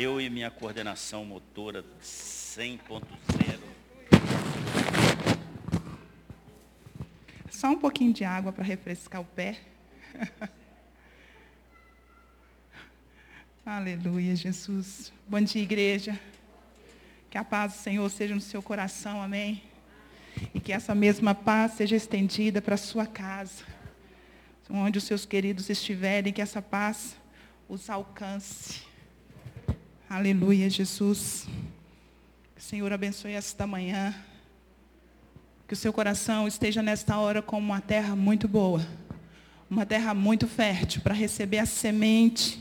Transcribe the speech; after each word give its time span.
Eu 0.00 0.20
e 0.20 0.30
minha 0.30 0.48
coordenação 0.48 1.24
motora 1.24 1.84
100.0. 2.00 3.58
Só 7.50 7.70
um 7.70 7.76
pouquinho 7.76 8.12
de 8.12 8.22
água 8.22 8.52
para 8.52 8.62
refrescar 8.62 9.20
o 9.20 9.24
pé. 9.24 9.58
Aleluia, 13.66 14.36
Jesus. 14.36 15.12
Bom 15.26 15.40
dia, 15.40 15.62
igreja. 15.62 16.16
Que 17.28 17.36
a 17.36 17.42
paz 17.42 17.72
do 17.72 17.78
Senhor 17.78 18.08
seja 18.08 18.36
no 18.36 18.40
seu 18.40 18.62
coração, 18.62 19.20
amém. 19.20 19.64
E 20.54 20.60
que 20.60 20.72
essa 20.72 20.94
mesma 20.94 21.34
paz 21.34 21.72
seja 21.72 21.96
estendida 21.96 22.62
para 22.62 22.76
a 22.76 22.78
sua 22.78 23.04
casa. 23.04 23.64
Onde 24.70 24.98
os 24.98 25.02
seus 25.02 25.26
queridos 25.26 25.68
estiverem, 25.68 26.32
que 26.32 26.40
essa 26.40 26.62
paz 26.62 27.16
os 27.68 27.90
alcance. 27.90 28.86
Aleluia, 30.10 30.70
Jesus. 30.70 31.46
Que 32.54 32.62
o 32.62 32.64
Senhor 32.64 32.90
abençoe 32.90 33.32
esta 33.32 33.66
manhã. 33.66 34.14
Que 35.66 35.74
o 35.74 35.76
seu 35.76 35.92
coração 35.92 36.48
esteja 36.48 36.82
nesta 36.82 37.18
hora 37.18 37.42
como 37.42 37.66
uma 37.66 37.82
terra 37.82 38.16
muito 38.16 38.48
boa. 38.48 38.80
Uma 39.68 39.84
terra 39.84 40.14
muito 40.14 40.48
fértil 40.48 41.02
para 41.02 41.12
receber 41.12 41.58
a 41.58 41.66
semente 41.66 42.58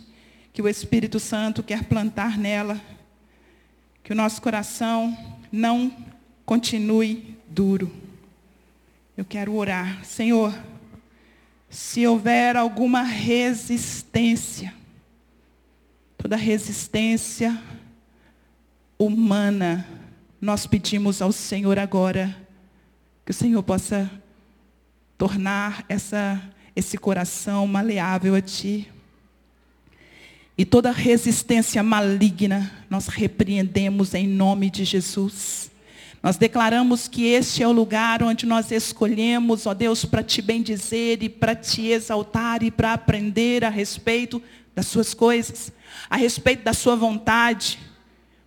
que 0.51 0.61
o 0.61 0.67
Espírito 0.67 1.21
Santo 1.21 1.63
quer 1.63 1.85
plantar 1.85 2.37
nela, 2.37 2.81
que 4.03 4.11
o 4.11 4.15
nosso 4.15 4.41
coração 4.41 5.17
não 5.49 6.05
continue 6.45 7.37
duro. 7.47 7.95
Eu 9.15 9.23
quero 9.23 9.55
orar, 9.55 10.03
Senhor, 10.03 10.53
se 11.69 12.05
houver 12.05 12.57
alguma 12.57 13.03
resistência, 13.03 14.73
toda 16.17 16.35
resistência 16.35 17.61
humana, 18.97 19.87
nós 20.41 20.65
pedimos 20.65 21.21
ao 21.21 21.31
Senhor 21.31 21.77
agora 21.77 22.35
que 23.25 23.31
o 23.31 23.33
Senhor 23.33 23.61
possa 23.61 24.09
tornar 25.17 25.85
essa, 25.89 26.41
esse 26.75 26.97
coração 26.97 27.67
maleável 27.67 28.35
a 28.35 28.41
Ti. 28.41 28.89
E 30.57 30.65
toda 30.65 30.91
resistência 30.91 31.83
maligna 31.83 32.71
nós 32.89 33.07
repreendemos 33.07 34.13
em 34.13 34.27
nome 34.27 34.69
de 34.71 34.83
Jesus. 34.83 35.69
Nós 36.23 36.35
declaramos 36.35 37.07
que 37.07 37.25
este 37.27 37.61
é 37.61 37.67
o 37.67 37.71
lugar 37.71 38.23
onde 38.23 38.45
nós 38.45 38.71
escolhemos, 38.71 39.67
ó 39.67 39.73
Deus, 39.73 40.03
para 40.03 40.23
te 40.23 40.41
bendizer 40.41 41.21
e 41.21 41.29
para 41.29 41.55
te 41.55 41.87
exaltar 41.87 42.63
e 42.63 42.71
para 42.71 42.93
aprender 42.93 43.63
a 43.63 43.69
respeito 43.69 44.41
das 44.77 44.85
suas 44.85 45.11
coisas, 45.15 45.73
a 46.07 46.15
respeito 46.15 46.63
da 46.63 46.71
sua 46.71 46.95
vontade. 46.95 47.79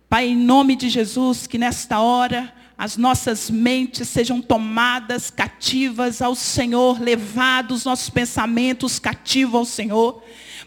Pai, 0.07 0.29
em 0.29 0.37
nome 0.37 0.77
de 0.77 0.87
Jesus, 0.87 1.45
que 1.45 1.57
nesta 1.57 1.99
hora 1.99 2.53
as 2.77 2.95
nossas 2.95 3.49
mentes 3.49 4.07
sejam 4.07 4.41
tomadas 4.41 5.29
cativas 5.29 6.21
ao 6.21 6.33
Senhor, 6.33 7.01
levados 7.01 7.83
nossos 7.83 8.09
pensamentos 8.09 8.97
cativos 8.97 9.55
ao 9.55 9.65
Senhor. 9.65 10.23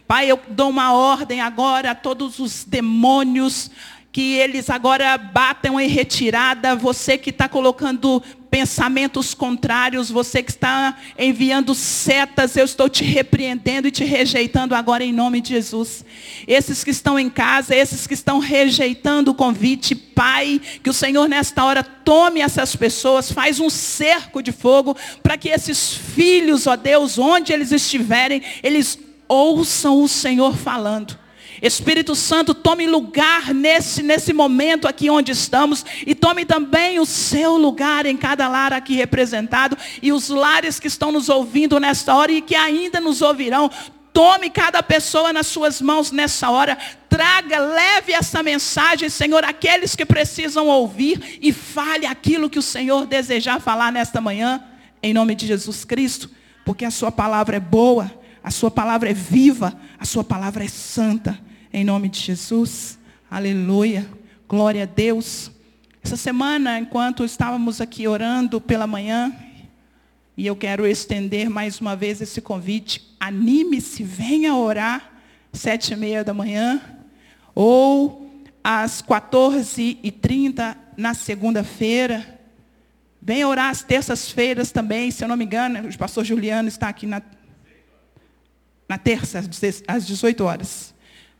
Pai, 0.06 0.30
eu 0.30 0.38
dou 0.50 0.68
uma 0.68 0.92
ordem 0.92 1.40
agora 1.40 1.92
a 1.92 1.94
todos 1.94 2.38
os 2.38 2.62
demônios, 2.62 3.70
que 4.14 4.36
eles 4.36 4.70
agora 4.70 5.18
batam 5.18 5.80
em 5.80 5.88
retirada. 5.88 6.76
Você 6.76 7.18
que 7.18 7.30
está 7.30 7.48
colocando 7.48 8.22
pensamentos 8.48 9.34
contrários, 9.34 10.08
você 10.08 10.40
que 10.40 10.52
está 10.52 10.96
enviando 11.18 11.74
setas, 11.74 12.56
eu 12.56 12.64
estou 12.64 12.88
te 12.88 13.02
repreendendo 13.02 13.88
e 13.88 13.90
te 13.90 14.04
rejeitando 14.04 14.72
agora 14.72 15.02
em 15.02 15.12
nome 15.12 15.40
de 15.40 15.48
Jesus. 15.48 16.04
Esses 16.46 16.84
que 16.84 16.92
estão 16.92 17.18
em 17.18 17.28
casa, 17.28 17.74
esses 17.74 18.06
que 18.06 18.14
estão 18.14 18.38
rejeitando 18.38 19.32
o 19.32 19.34
convite, 19.34 19.96
Pai, 19.96 20.60
que 20.80 20.90
o 20.90 20.94
Senhor 20.94 21.28
nesta 21.28 21.64
hora 21.64 21.82
tome 21.82 22.40
essas 22.40 22.76
pessoas, 22.76 23.32
faz 23.32 23.58
um 23.58 23.68
cerco 23.68 24.40
de 24.40 24.52
fogo 24.52 24.96
para 25.24 25.36
que 25.36 25.48
esses 25.48 25.92
filhos, 25.92 26.68
ó 26.68 26.76
Deus, 26.76 27.18
onde 27.18 27.52
eles 27.52 27.72
estiverem, 27.72 28.40
eles 28.62 28.96
ouçam 29.26 30.00
o 30.00 30.06
Senhor 30.06 30.56
falando. 30.56 31.23
Espírito 31.66 32.14
Santo, 32.14 32.52
tome 32.54 32.86
lugar 32.86 33.54
nesse, 33.54 34.02
nesse 34.02 34.34
momento 34.34 34.86
aqui 34.86 35.08
onde 35.08 35.32
estamos 35.32 35.82
e 36.06 36.14
tome 36.14 36.44
também 36.44 37.00
o 37.00 37.06
seu 37.06 37.56
lugar 37.56 38.04
em 38.04 38.18
cada 38.18 38.46
lar 38.48 38.74
aqui 38.74 38.94
representado 38.94 39.74
e 40.02 40.12
os 40.12 40.28
lares 40.28 40.78
que 40.78 40.88
estão 40.88 41.10
nos 41.10 41.30
ouvindo 41.30 41.80
nesta 41.80 42.14
hora 42.14 42.30
e 42.30 42.42
que 42.42 42.54
ainda 42.54 43.00
nos 43.00 43.22
ouvirão. 43.22 43.70
Tome 44.12 44.50
cada 44.50 44.82
pessoa 44.82 45.32
nas 45.32 45.46
suas 45.46 45.80
mãos 45.80 46.12
nessa 46.12 46.50
hora. 46.50 46.76
Traga, 47.08 47.58
leve 47.58 48.12
essa 48.12 48.42
mensagem, 48.42 49.08
Senhor, 49.08 49.42
àqueles 49.42 49.96
que 49.96 50.04
precisam 50.04 50.66
ouvir 50.66 51.38
e 51.40 51.50
fale 51.50 52.04
aquilo 52.04 52.50
que 52.50 52.58
o 52.58 52.62
Senhor 52.62 53.06
desejar 53.06 53.58
falar 53.58 53.90
nesta 53.90 54.20
manhã, 54.20 54.62
em 55.02 55.14
nome 55.14 55.34
de 55.34 55.46
Jesus 55.46 55.82
Cristo, 55.82 56.30
porque 56.62 56.84
a 56.84 56.90
Sua 56.90 57.10
palavra 57.10 57.56
é 57.56 57.60
boa 57.60 58.22
a 58.44 58.50
sua 58.50 58.70
palavra 58.70 59.08
é 59.08 59.14
viva, 59.14 59.72
a 59.98 60.04
sua 60.04 60.22
palavra 60.22 60.62
é 60.62 60.68
santa. 60.68 61.40
Em 61.76 61.82
nome 61.82 62.08
de 62.08 62.20
Jesus. 62.20 63.00
Aleluia. 63.28 64.08
Glória 64.48 64.84
a 64.84 64.86
Deus. 64.86 65.50
Essa 66.04 66.16
semana, 66.16 66.78
enquanto 66.78 67.24
estávamos 67.24 67.80
aqui 67.80 68.06
orando 68.06 68.60
pela 68.60 68.86
manhã, 68.86 69.34
e 70.36 70.46
eu 70.46 70.54
quero 70.54 70.86
estender 70.86 71.50
mais 71.50 71.80
uma 71.80 71.96
vez 71.96 72.20
esse 72.20 72.40
convite, 72.40 73.12
anime-se, 73.18 74.04
venha 74.04 74.54
orar, 74.54 75.14
sete 75.52 75.94
e 75.94 75.96
meia 75.96 76.22
da 76.22 76.32
manhã, 76.32 76.80
ou 77.56 78.30
às 78.62 79.02
14h30 79.02 80.76
na 80.96 81.12
segunda-feira. 81.12 82.38
Venha 83.20 83.48
orar 83.48 83.70
às 83.70 83.82
terças-feiras 83.82 84.70
também, 84.70 85.10
se 85.10 85.24
eu 85.24 85.28
não 85.28 85.36
me 85.36 85.44
engano, 85.44 85.88
o 85.88 85.98
pastor 85.98 86.24
Juliano 86.24 86.68
está 86.68 86.88
aqui 86.88 87.04
na 87.04 87.20
na 88.88 88.98
terça, 88.98 89.42
às 89.88 90.06
18 90.06 90.44
horas. 90.44 90.93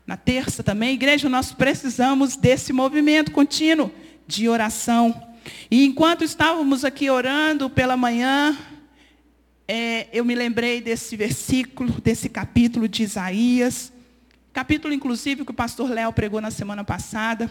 Na 0.06 0.16
terça 0.16 0.62
também, 0.62 0.94
igreja, 0.94 1.28
nós 1.28 1.52
precisamos 1.52 2.36
desse 2.36 2.72
movimento 2.72 3.30
contínuo 3.30 3.90
de 4.26 4.48
oração. 4.48 5.34
E 5.70 5.84
enquanto 5.84 6.22
estávamos 6.22 6.84
aqui 6.84 7.08
orando 7.08 7.70
pela 7.70 7.96
manhã, 7.96 8.56
é, 9.66 10.08
eu 10.12 10.24
me 10.24 10.34
lembrei 10.34 10.82
desse 10.82 11.16
versículo, 11.16 12.00
desse 12.02 12.28
capítulo 12.28 12.86
de 12.86 13.02
Isaías, 13.02 13.90
capítulo 14.52 14.92
inclusive 14.92 15.44
que 15.44 15.50
o 15.50 15.54
pastor 15.54 15.90
Léo 15.90 16.12
pregou 16.12 16.40
na 16.40 16.50
semana 16.50 16.84
passada. 16.84 17.50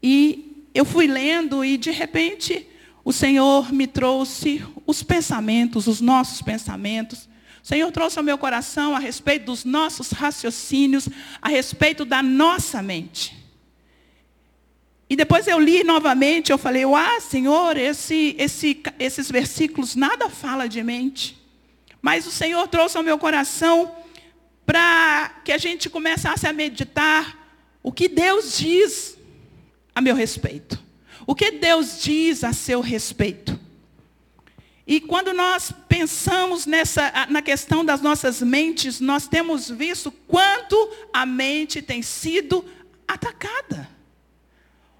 E 0.00 0.68
eu 0.72 0.84
fui 0.84 1.08
lendo 1.08 1.64
e 1.64 1.76
de 1.76 1.90
repente 1.90 2.64
o 3.04 3.12
Senhor 3.12 3.72
me 3.72 3.88
trouxe 3.88 4.64
os 4.86 5.02
pensamentos, 5.02 5.86
os 5.88 6.00
nossos 6.00 6.42
pensamentos, 6.42 7.28
Senhor 7.66 7.90
trouxe 7.90 8.16
ao 8.16 8.24
meu 8.24 8.38
coração 8.38 8.94
a 8.94 9.00
respeito 9.00 9.46
dos 9.46 9.64
nossos 9.64 10.12
raciocínios, 10.12 11.08
a 11.42 11.48
respeito 11.48 12.04
da 12.04 12.22
nossa 12.22 12.80
mente. 12.80 13.36
E 15.10 15.16
depois 15.16 15.48
eu 15.48 15.58
li 15.58 15.82
novamente, 15.82 16.52
eu 16.52 16.58
falei, 16.58 16.84
ah, 16.84 17.18
Senhor, 17.20 17.76
esse, 17.76 18.36
esse, 18.38 18.80
esses 19.00 19.28
versículos 19.28 19.96
nada 19.96 20.30
fala 20.30 20.68
de 20.68 20.80
mente. 20.80 21.44
Mas 22.00 22.24
o 22.24 22.30
Senhor 22.30 22.68
trouxe 22.68 22.98
ao 22.98 23.02
meu 23.02 23.18
coração 23.18 23.92
para 24.64 25.40
que 25.44 25.50
a 25.50 25.58
gente 25.58 25.90
começasse 25.90 26.46
a 26.46 26.52
meditar 26.52 27.36
o 27.82 27.90
que 27.90 28.06
Deus 28.06 28.56
diz 28.58 29.18
a 29.92 30.00
meu 30.00 30.14
respeito. 30.14 30.80
O 31.26 31.34
que 31.34 31.50
Deus 31.50 32.00
diz 32.00 32.44
a 32.44 32.52
seu 32.52 32.80
respeito. 32.80 33.58
E 34.86 35.00
quando 35.00 35.32
nós 35.32 35.72
pensamos 35.88 36.64
nessa, 36.64 37.26
na 37.28 37.42
questão 37.42 37.84
das 37.84 38.00
nossas 38.00 38.40
mentes, 38.40 39.00
nós 39.00 39.26
temos 39.26 39.68
visto 39.68 40.12
quanto 40.28 40.76
a 41.12 41.26
mente 41.26 41.82
tem 41.82 42.02
sido 42.02 42.64
atacada. 43.08 43.88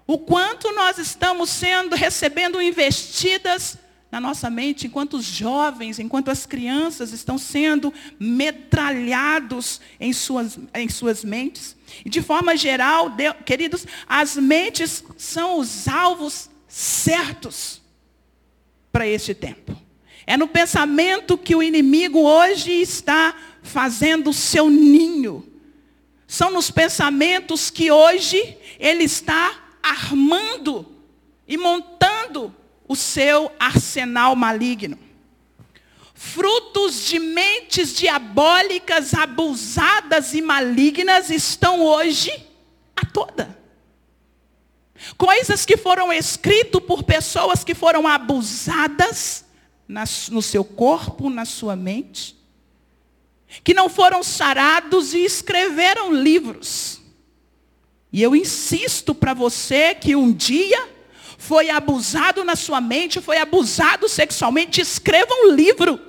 O 0.05 0.17
quanto 0.17 0.73
nós 0.73 0.97
estamos 0.97 1.49
sendo, 1.49 1.95
recebendo 1.95 2.61
investidas 2.61 3.77
na 4.11 4.19
nossa 4.19 4.49
mente, 4.49 4.87
enquanto 4.87 5.15
os 5.15 5.25
jovens, 5.25 5.99
enquanto 5.99 6.29
as 6.29 6.45
crianças 6.45 7.13
estão 7.13 7.37
sendo 7.37 7.93
metralhados 8.19 9.79
em 9.99 10.11
suas, 10.11 10.59
em 10.73 10.89
suas 10.89 11.23
mentes. 11.23 11.77
E 12.03 12.09
de 12.09 12.21
forma 12.21 12.57
geral, 12.57 13.09
de, 13.09 13.33
queridos, 13.45 13.85
as 14.05 14.35
mentes 14.35 15.03
são 15.17 15.59
os 15.59 15.87
alvos 15.87 16.49
certos 16.67 17.86
para 18.91 19.07
este 19.07 19.33
tempo. 19.33 19.75
É 20.25 20.35
no 20.35 20.47
pensamento 20.47 21.37
que 21.37 21.55
o 21.55 21.63
inimigo 21.63 22.19
hoje 22.19 22.71
está 22.71 23.35
fazendo 23.63 24.33
seu 24.33 24.69
ninho. 24.69 25.45
São 26.27 26.51
nos 26.51 26.69
pensamentos 26.69 27.69
que 27.69 27.89
hoje 27.89 28.57
ele 28.77 29.05
está 29.05 29.55
armando 29.81 30.85
e 31.47 31.57
montando 31.57 32.53
o 32.87 32.95
seu 32.95 33.51
arsenal 33.57 34.35
maligno. 34.35 34.99
Frutos 36.13 37.05
de 37.05 37.19
mentes 37.19 37.95
diabólicas 37.95 39.13
abusadas 39.13 40.33
e 40.33 40.41
malignas 40.41 41.29
estão 41.29 41.81
hoje 41.81 42.31
a 42.95 43.05
toda. 43.05 43.56
Coisas 45.17 45.65
que 45.65 45.77
foram 45.77 46.11
escritas 46.11 46.81
por 46.81 47.03
pessoas 47.03 47.63
que 47.63 47.75
foram 47.75 48.07
abusadas 48.07 49.45
no 50.31 50.41
seu 50.41 50.63
corpo, 50.63 51.29
na 51.29 51.45
sua 51.45 51.75
mente, 51.75 52.35
que 53.63 53.73
não 53.73 53.87
foram 53.89 54.21
sarados 54.23 55.13
e 55.13 55.23
escreveram 55.23 56.13
livros. 56.13 57.01
E 58.11 58.21
eu 58.21 58.35
insisto 58.35 59.13
para 59.13 59.33
você 59.33 59.93
que 59.95 60.15
um 60.15 60.31
dia 60.31 60.89
foi 61.37 61.69
abusado 61.69 62.43
na 62.43 62.55
sua 62.55 62.81
mente, 62.81 63.21
foi 63.21 63.37
abusado 63.37 64.09
sexualmente, 64.09 64.81
escreva 64.81 65.33
um 65.33 65.51
livro. 65.51 65.99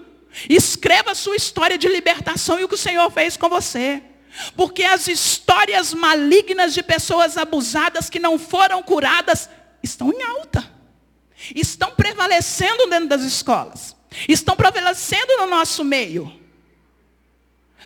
Escreva 0.49 1.13
a 1.13 1.15
sua 1.15 1.37
história 1.37 1.79
de 1.79 1.89
libertação 1.89 2.61
e 2.61 2.65
o 2.65 2.69
que 2.69 2.75
o 2.75 2.79
Senhor 2.79 3.11
fez 3.11 3.37
com 3.37 3.49
você. 3.49 4.03
Porque 4.57 4.85
as 4.85 5.09
histórias 5.09 5.93
malignas 5.93 6.75
de 6.75 6.83
pessoas 6.83 7.37
abusadas 7.37 8.09
que 8.09 8.19
não 8.19 8.39
foram 8.39 8.83
curadas 8.83 9.49
estão 9.83 10.13
em 10.13 10.23
alta. 10.23 10.71
Estão 11.55 11.93
prevalecendo 11.93 12.87
dentro 12.89 13.09
das 13.09 13.23
escolas. 13.23 13.97
Estão 14.29 14.57
prevalecendo 14.57 15.37
no 15.39 15.47
nosso 15.47 15.85
meio. 15.85 16.33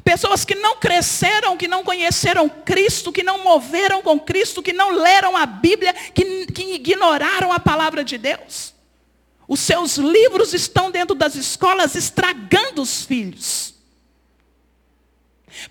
Pessoas 0.04 0.44
que 0.44 0.54
não 0.54 0.76
cresceram, 0.76 1.56
que 1.56 1.69
não 1.69 1.84
conheceram 1.84 2.49
Cristo, 2.49 3.12
que 3.12 3.22
não 3.22 3.44
moveram 3.44 4.02
com 4.02 4.19
Cristo, 4.19 4.62
que 4.62 4.72
não 4.72 4.90
leram 4.90 5.37
a 5.37 5.46
Bíblia, 5.46 5.93
que, 5.93 6.46
que 6.46 6.75
ignoraram 6.75 7.52
a 7.52 7.60
palavra 7.60 8.02
de 8.02 8.19
Deus. 8.19 8.75
Os 9.46 9.60
seus 9.60 9.96
livros 9.96 10.55
estão 10.55 10.90
dentro 10.90 11.14
das 11.14 11.34
escolas 11.34 11.94
estragando 11.94 12.81
os 12.81 13.05
filhos. 13.05 13.75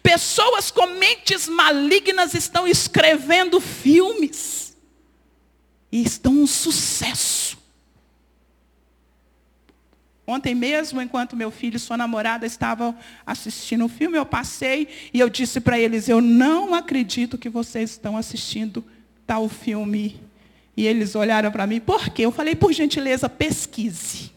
Pessoas 0.01 0.71
com 0.71 0.85
mentes 0.87 1.47
malignas 1.47 2.33
estão 2.33 2.67
escrevendo 2.67 3.59
filmes. 3.59 4.75
E 5.91 6.01
estão 6.01 6.33
um 6.33 6.47
sucesso. 6.47 7.57
Ontem 10.25 10.55
mesmo, 10.55 11.01
enquanto 11.01 11.35
meu 11.35 11.51
filho 11.51 11.75
e 11.75 11.79
sua 11.79 11.97
namorada 11.97 12.45
estavam 12.45 12.97
assistindo 13.25 13.85
o 13.85 13.89
filme, 13.89 14.17
eu 14.17 14.25
passei 14.25 14.87
e 15.13 15.19
eu 15.19 15.29
disse 15.29 15.59
para 15.59 15.77
eles, 15.77 16.07
eu 16.07 16.21
não 16.21 16.73
acredito 16.73 17.37
que 17.37 17.49
vocês 17.49 17.91
estão 17.91 18.15
assistindo 18.15 18.83
tal 19.27 19.49
filme. 19.49 20.21
E 20.77 20.87
eles 20.87 21.15
olharam 21.15 21.51
para 21.51 21.67
mim, 21.67 21.81
por 21.81 22.09
quê? 22.09 22.23
Eu 22.23 22.31
falei, 22.31 22.55
por 22.55 22.71
gentileza, 22.71 23.27
pesquise. 23.27 24.31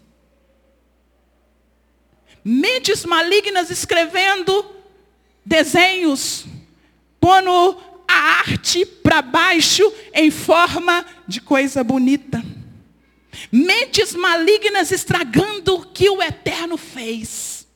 Mentes 2.45 3.05
malignas 3.05 3.71
escrevendo 3.71 4.67
desenhos, 5.45 6.45
pondo 7.21 7.77
a 8.07 8.41
arte 8.41 8.85
para 8.85 9.23
baixo 9.23 9.93
em 10.13 10.31
forma 10.31 11.05
de 11.27 11.41
coisa 11.41 11.83
bonita. 11.83 12.43
Mentes 13.51 14.15
malignas 14.15 14.93
estragando 14.93 15.77
o 15.77 15.87
que 15.87 16.09
o 16.09 16.23
Eterno 16.23 16.77
fez. 16.77 17.67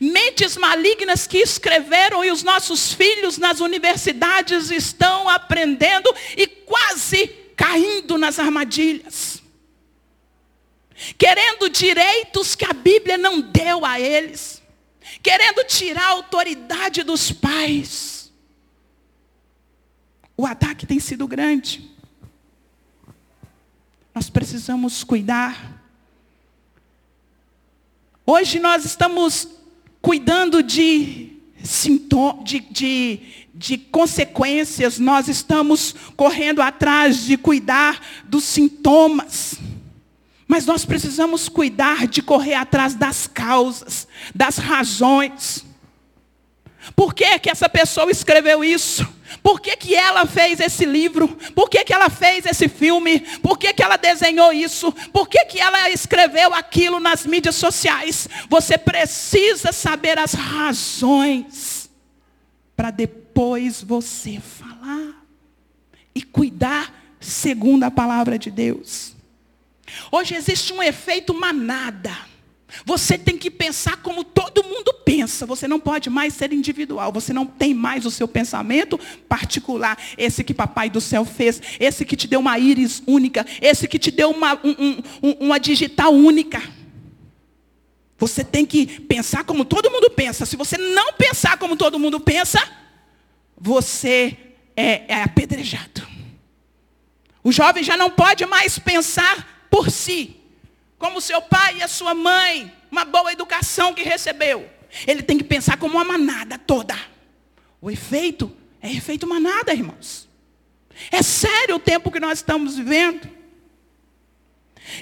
Mentes 0.00 0.56
malignas 0.56 1.26
que 1.26 1.38
escreveram 1.38 2.24
e 2.24 2.30
os 2.30 2.42
nossos 2.42 2.92
filhos 2.92 3.38
nas 3.38 3.60
universidades 3.60 4.70
estão 4.70 5.28
aprendendo 5.28 6.12
e 6.36 6.46
quase 6.46 7.28
caindo 7.56 8.18
nas 8.18 8.38
armadilhas. 8.38 9.42
Querendo 11.16 11.68
direitos 11.68 12.54
que 12.54 12.64
a 12.64 12.72
Bíblia 12.72 13.16
não 13.16 13.40
deu 13.40 13.84
a 13.84 13.98
eles. 13.98 14.59
Querendo 15.22 15.64
tirar 15.64 16.04
a 16.04 16.10
autoridade 16.10 17.02
dos 17.02 17.30
pais. 17.30 18.32
O 20.36 20.46
ataque 20.46 20.86
tem 20.86 20.98
sido 20.98 21.26
grande. 21.26 21.90
Nós 24.14 24.30
precisamos 24.30 25.04
cuidar. 25.04 25.82
Hoje 28.24 28.58
nós 28.58 28.84
estamos 28.84 29.48
cuidando 30.00 30.62
de, 30.62 31.36
de, 32.44 32.60
de, 32.70 33.20
de 33.52 33.78
consequências, 33.78 34.98
nós 34.98 35.28
estamos 35.28 35.94
correndo 36.16 36.62
atrás 36.62 37.24
de 37.24 37.36
cuidar 37.36 38.24
dos 38.24 38.44
sintomas. 38.44 39.58
Mas 40.50 40.66
nós 40.66 40.84
precisamos 40.84 41.48
cuidar 41.48 42.08
de 42.08 42.20
correr 42.20 42.54
atrás 42.54 42.96
das 42.96 43.28
causas, 43.28 44.08
das 44.34 44.58
razões. 44.58 45.64
Por 46.96 47.14
que, 47.14 47.38
que 47.38 47.48
essa 47.48 47.68
pessoa 47.68 48.10
escreveu 48.10 48.64
isso? 48.64 49.06
Por 49.44 49.60
que, 49.60 49.76
que 49.76 49.94
ela 49.94 50.26
fez 50.26 50.58
esse 50.58 50.84
livro? 50.84 51.28
Por 51.54 51.70
que, 51.70 51.84
que 51.84 51.92
ela 51.92 52.10
fez 52.10 52.46
esse 52.46 52.68
filme? 52.68 53.20
Por 53.40 53.56
que, 53.56 53.72
que 53.72 53.80
ela 53.80 53.96
desenhou 53.96 54.52
isso? 54.52 54.90
Por 55.12 55.28
que, 55.28 55.44
que 55.44 55.60
ela 55.60 55.88
escreveu 55.88 56.52
aquilo 56.52 56.98
nas 56.98 57.24
mídias 57.24 57.54
sociais? 57.54 58.28
Você 58.48 58.76
precisa 58.76 59.70
saber 59.70 60.18
as 60.18 60.32
razões 60.32 61.88
para 62.74 62.90
depois 62.90 63.84
você 63.84 64.40
falar 64.40 65.14
e 66.12 66.22
cuidar 66.22 66.92
segundo 67.20 67.84
a 67.84 67.90
palavra 67.90 68.36
de 68.36 68.50
Deus. 68.50 69.19
Hoje 70.10 70.34
existe 70.34 70.72
um 70.72 70.82
efeito 70.82 71.32
manada. 71.32 72.30
Você 72.84 73.18
tem 73.18 73.36
que 73.36 73.50
pensar 73.50 73.96
como 73.98 74.24
todo 74.24 74.62
mundo 74.62 74.92
pensa. 75.04 75.46
Você 75.46 75.66
não 75.66 75.80
pode 75.80 76.08
mais 76.08 76.34
ser 76.34 76.52
individual. 76.52 77.12
Você 77.12 77.32
não 77.32 77.46
tem 77.46 77.74
mais 77.74 78.06
o 78.06 78.10
seu 78.10 78.28
pensamento 78.28 78.98
particular. 79.28 79.98
Esse 80.16 80.44
que 80.44 80.54
papai 80.54 80.88
do 80.88 81.00
céu 81.00 81.24
fez. 81.24 81.60
Esse 81.78 82.04
que 82.04 82.16
te 82.16 82.28
deu 82.28 82.40
uma 82.40 82.58
íris 82.58 83.02
única. 83.06 83.44
Esse 83.60 83.88
que 83.88 83.98
te 83.98 84.10
deu 84.10 84.30
uma, 84.30 84.54
um, 84.64 85.02
um, 85.22 85.30
uma 85.40 85.58
digital 85.58 86.12
única. 86.12 86.62
Você 88.18 88.44
tem 88.44 88.66
que 88.66 89.00
pensar 89.00 89.44
como 89.44 89.64
todo 89.64 89.90
mundo 89.90 90.10
pensa. 90.10 90.44
Se 90.44 90.56
você 90.56 90.76
não 90.76 91.12
pensar 91.14 91.56
como 91.56 91.76
todo 91.76 91.98
mundo 91.98 92.20
pensa, 92.20 92.62
você 93.58 94.36
é, 94.76 95.04
é 95.08 95.22
apedrejado. 95.22 96.06
O 97.42 97.50
jovem 97.50 97.82
já 97.82 97.96
não 97.96 98.10
pode 98.10 98.44
mais 98.44 98.78
pensar 98.78 99.59
por 99.70 99.90
si 99.90 100.36
como 100.98 101.20
seu 101.20 101.40
pai 101.40 101.78
e 101.78 101.82
a 101.82 101.88
sua 101.88 102.14
mãe, 102.14 102.70
uma 102.90 103.06
boa 103.06 103.32
educação 103.32 103.94
que 103.94 104.02
recebeu. 104.02 104.68
Ele 105.06 105.22
tem 105.22 105.38
que 105.38 105.44
pensar 105.44 105.78
como 105.78 105.94
uma 105.94 106.04
manada 106.04 106.58
toda. 106.58 106.94
O 107.80 107.90
efeito 107.90 108.54
é 108.82 108.92
efeito 108.92 109.26
manada, 109.26 109.72
irmãos. 109.72 110.28
É 111.10 111.22
sério 111.22 111.76
o 111.76 111.80
tempo 111.80 112.10
que 112.10 112.20
nós 112.20 112.40
estamos 112.40 112.76
vivendo. 112.76 113.28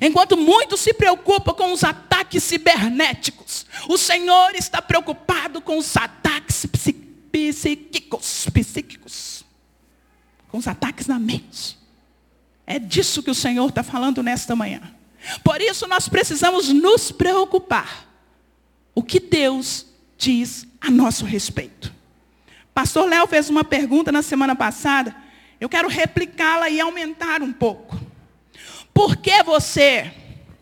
Enquanto 0.00 0.36
muitos 0.36 0.80
se 0.80 0.92
preocupam 0.92 1.54
com 1.54 1.72
os 1.72 1.82
ataques 1.82 2.44
cibernéticos, 2.44 3.66
o 3.88 3.96
Senhor 3.96 4.54
está 4.54 4.82
preocupado 4.82 5.60
com 5.60 5.78
os 5.78 5.96
ataques 5.96 6.66
psíquicos, 6.66 8.46
psíquicos, 8.52 9.44
com 10.48 10.58
os 10.58 10.68
ataques 10.68 11.06
na 11.06 11.18
mente. 11.18 11.77
É 12.70 12.78
disso 12.78 13.22
que 13.22 13.30
o 13.30 13.34
Senhor 13.34 13.66
está 13.66 13.82
falando 13.82 14.22
nesta 14.22 14.54
manhã. 14.54 14.82
Por 15.42 15.58
isso 15.58 15.88
nós 15.88 16.06
precisamos 16.06 16.68
nos 16.68 17.10
preocupar. 17.10 18.06
O 18.94 19.02
que 19.02 19.18
Deus 19.18 19.86
diz 20.18 20.66
a 20.78 20.90
nosso 20.90 21.24
respeito. 21.24 21.90
Pastor 22.74 23.08
Léo 23.08 23.26
fez 23.26 23.48
uma 23.48 23.64
pergunta 23.64 24.12
na 24.12 24.20
semana 24.20 24.54
passada. 24.54 25.16
Eu 25.58 25.66
quero 25.66 25.88
replicá-la 25.88 26.68
e 26.68 26.78
aumentar 26.78 27.40
um 27.42 27.54
pouco. 27.54 27.98
Por 28.92 29.16
que 29.16 29.42
você 29.42 30.12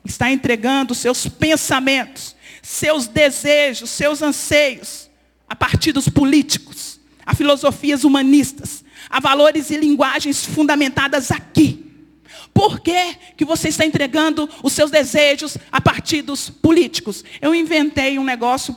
está 0.04 0.30
entregando 0.30 0.94
seus 0.94 1.26
pensamentos, 1.26 2.36
seus 2.62 3.08
desejos, 3.08 3.90
seus 3.90 4.22
anseios 4.22 5.10
a 5.48 5.56
partidos 5.56 6.08
políticos, 6.08 7.00
a 7.24 7.34
filosofias 7.34 8.04
humanistas, 8.04 8.84
a 9.10 9.18
valores 9.18 9.70
e 9.70 9.76
linguagens 9.76 10.46
fundamentadas 10.46 11.32
aqui? 11.32 11.85
Por 12.56 12.80
que, 12.80 13.18
que 13.36 13.44
você 13.44 13.68
está 13.68 13.84
entregando 13.84 14.48
os 14.62 14.72
seus 14.72 14.90
desejos 14.90 15.58
a 15.70 15.78
partidos 15.78 16.48
políticos? 16.48 17.22
Eu 17.38 17.54
inventei 17.54 18.18
um 18.18 18.24
negócio, 18.24 18.74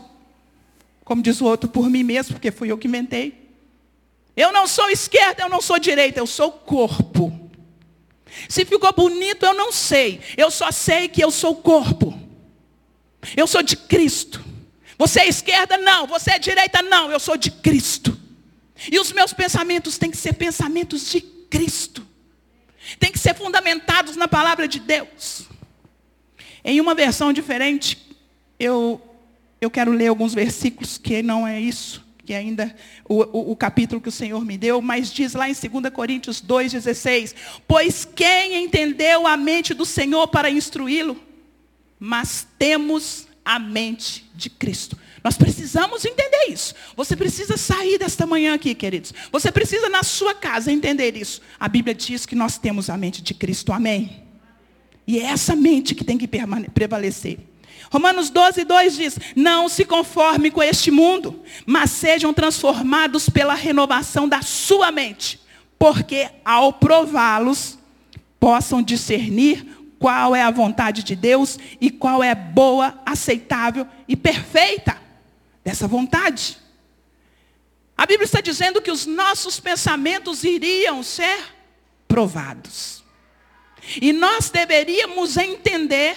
como 1.06 1.24
diz 1.24 1.40
o 1.40 1.46
outro, 1.46 1.70
por 1.70 1.90
mim 1.90 2.04
mesmo, 2.04 2.34
porque 2.34 2.52
fui 2.52 2.70
eu 2.70 2.78
que 2.78 2.90
inventei. 2.90 3.50
Eu 4.36 4.52
não 4.52 4.68
sou 4.68 4.90
esquerda, 4.90 5.44
eu 5.44 5.50
não 5.50 5.62
sou 5.62 5.80
direita, 5.80 6.20
eu 6.20 6.28
sou 6.28 6.52
corpo. 6.52 7.50
Se 8.50 8.66
ficou 8.66 8.92
bonito, 8.92 9.46
eu 9.46 9.54
não 9.54 9.72
sei. 9.72 10.20
Eu 10.36 10.52
só 10.52 10.74
sei 10.74 11.08
que 11.08 11.24
eu 11.24 11.32
sou 11.32 11.56
corpo. 11.56 12.14
Eu 13.34 13.48
sou 13.48 13.64
de 13.64 13.78
Cristo. 13.78 14.44
Você 14.98 15.22
é 15.22 15.30
esquerda? 15.30 15.78
Não. 15.78 16.06
Você 16.06 16.32
é 16.32 16.40
direita? 16.40 16.82
Não. 16.82 17.10
Eu 17.10 17.20
sou 17.20 17.38
de 17.38 17.50
Cristo. 17.50 18.20
E 18.92 19.00
os 19.00 19.14
meus 19.14 19.32
pensamentos 19.32 19.98
têm 19.98 20.12
que 20.12 20.18
ser 20.18 20.34
pensamentos 20.34 21.10
de 21.10 21.22
Cristo 21.22 22.09
tem 22.98 23.12
que 23.12 23.20
ser 23.20 23.36
fundamentados 23.36 24.16
na 24.16 24.28
palavra 24.28 24.68
de 24.68 24.80
Deus. 24.80 25.48
Em 26.64 26.80
uma 26.80 26.96
versão 26.96 27.32
diferente, 27.32 27.98
eu, 28.60 29.02
eu 29.60 29.70
quero 29.70 29.92
ler 29.92 30.08
alguns 30.08 30.34
versículos 30.34 30.98
que 30.98 31.22
não 31.22 31.48
é 31.48 31.60
isso 31.60 32.08
que 32.30 32.34
ainda 32.36 32.76
o, 33.06 33.24
o, 33.24 33.52
o, 33.54 33.56
capítulo 33.56 34.00
que 34.00 34.08
o 34.08 34.12
Senhor 34.12 34.46
me 34.46 34.56
deu, 34.56 34.84
mas 34.84 35.12
diz 35.12 35.34
lá 35.34 35.50
em 35.50 35.54
2 35.54 35.92
Coríntios 35.92 36.40
2,16, 36.40 37.34
pois 37.68 38.06
quem 38.06 38.64
entendeu 38.64 39.26
a 39.26 39.36
mente 39.36 39.74
do 39.74 39.84
Senhor 39.84 40.28
para 40.28 40.48
instruí-lo? 40.48 41.20
Mas 41.98 42.48
temos 42.60 43.28
a 43.44 43.58
mente 43.58 44.30
de 44.36 44.48
Cristo. 44.48 44.96
Nós 45.24 45.38
precisamos 45.38 46.06
entender 46.06 46.48
isso. 46.50 46.74
Você 46.96 47.16
precisa 47.16 47.58
sair 47.58 47.98
desta 47.98 48.26
manhã 48.26 48.54
aqui, 48.54 48.74
queridos. 48.74 49.14
Você 49.32 49.52
precisa 49.52 49.90
na 49.90 50.04
sua 50.04 50.34
casa 50.34 50.72
entender 50.72 51.16
isso. 51.16 51.42
A 51.60 51.68
Bíblia 51.68 51.94
diz 51.94 52.26
que 52.26 52.36
nós 52.36 52.58
temos 52.58 52.90
a 52.90 52.98
mente 52.98 53.22
de 53.22 53.34
Cristo. 53.34 53.74
Amém? 53.74 54.24
E 55.06 55.20
é 55.20 55.24
essa 55.24 55.56
mente 55.56 55.94
que 55.96 56.04
tem 56.04 56.18
que 56.18 56.28
prevalecer. 56.28 57.40
Romanos 57.92 58.30
12, 58.30 58.64
2 58.64 58.96
diz: 58.96 59.20
Não 59.36 59.68
se 59.68 59.84
conforme 59.84 60.52
com 60.52 60.62
este 60.62 60.92
mundo, 60.92 61.42
mas 61.66 61.92
sejam 61.92 62.34
transformados 62.34 63.30
pela 63.30 63.56
renovação 63.56 64.28
da 64.28 64.42
sua 64.42 64.92
mente, 64.92 65.40
porque 65.78 66.30
ao 66.46 66.74
prová-los, 66.74 67.78
possam 68.40 68.82
discernir 68.82 69.66
qual 69.98 70.34
é 70.34 70.42
a 70.42 70.52
vontade 70.52 71.04
de 71.04 71.16
Deus 71.16 71.60
e 71.82 71.90
qual 71.90 72.24
é 72.24 72.34
boa, 72.34 72.98
aceitável 73.06 73.86
e 74.08 74.16
perfeita 74.16 75.09
dessa 75.64 75.88
vontade. 75.88 76.58
A 77.98 78.06
Bíblia 78.06 78.26
está 78.26 78.42
dizendo 78.42 78.82
que 78.82 78.92
os 78.92 79.06
nossos 79.06 79.60
pensamentos 79.60 80.44
iriam 80.44 81.04
ser 81.04 81.40
provados. 82.08 83.04
E 84.02 84.14
nós 84.14 84.50
deveríamos 84.50 85.38
entender, 85.38 86.16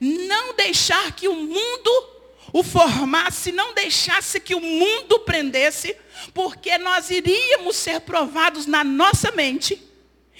não 0.00 0.54
deixar 0.54 1.12
que 1.12 1.28
o 1.28 1.34
mundo 1.34 2.16
o 2.52 2.62
formasse, 2.62 3.52
não 3.52 3.74
deixasse 3.74 4.40
que 4.40 4.54
o 4.54 4.60
mundo 4.60 5.20
prendesse, 5.20 5.94
porque 6.32 6.78
nós 6.78 7.10
iríamos 7.10 7.76
ser 7.76 8.00
provados 8.00 8.66
na 8.66 8.82
nossa 8.82 9.30
mente 9.30 9.82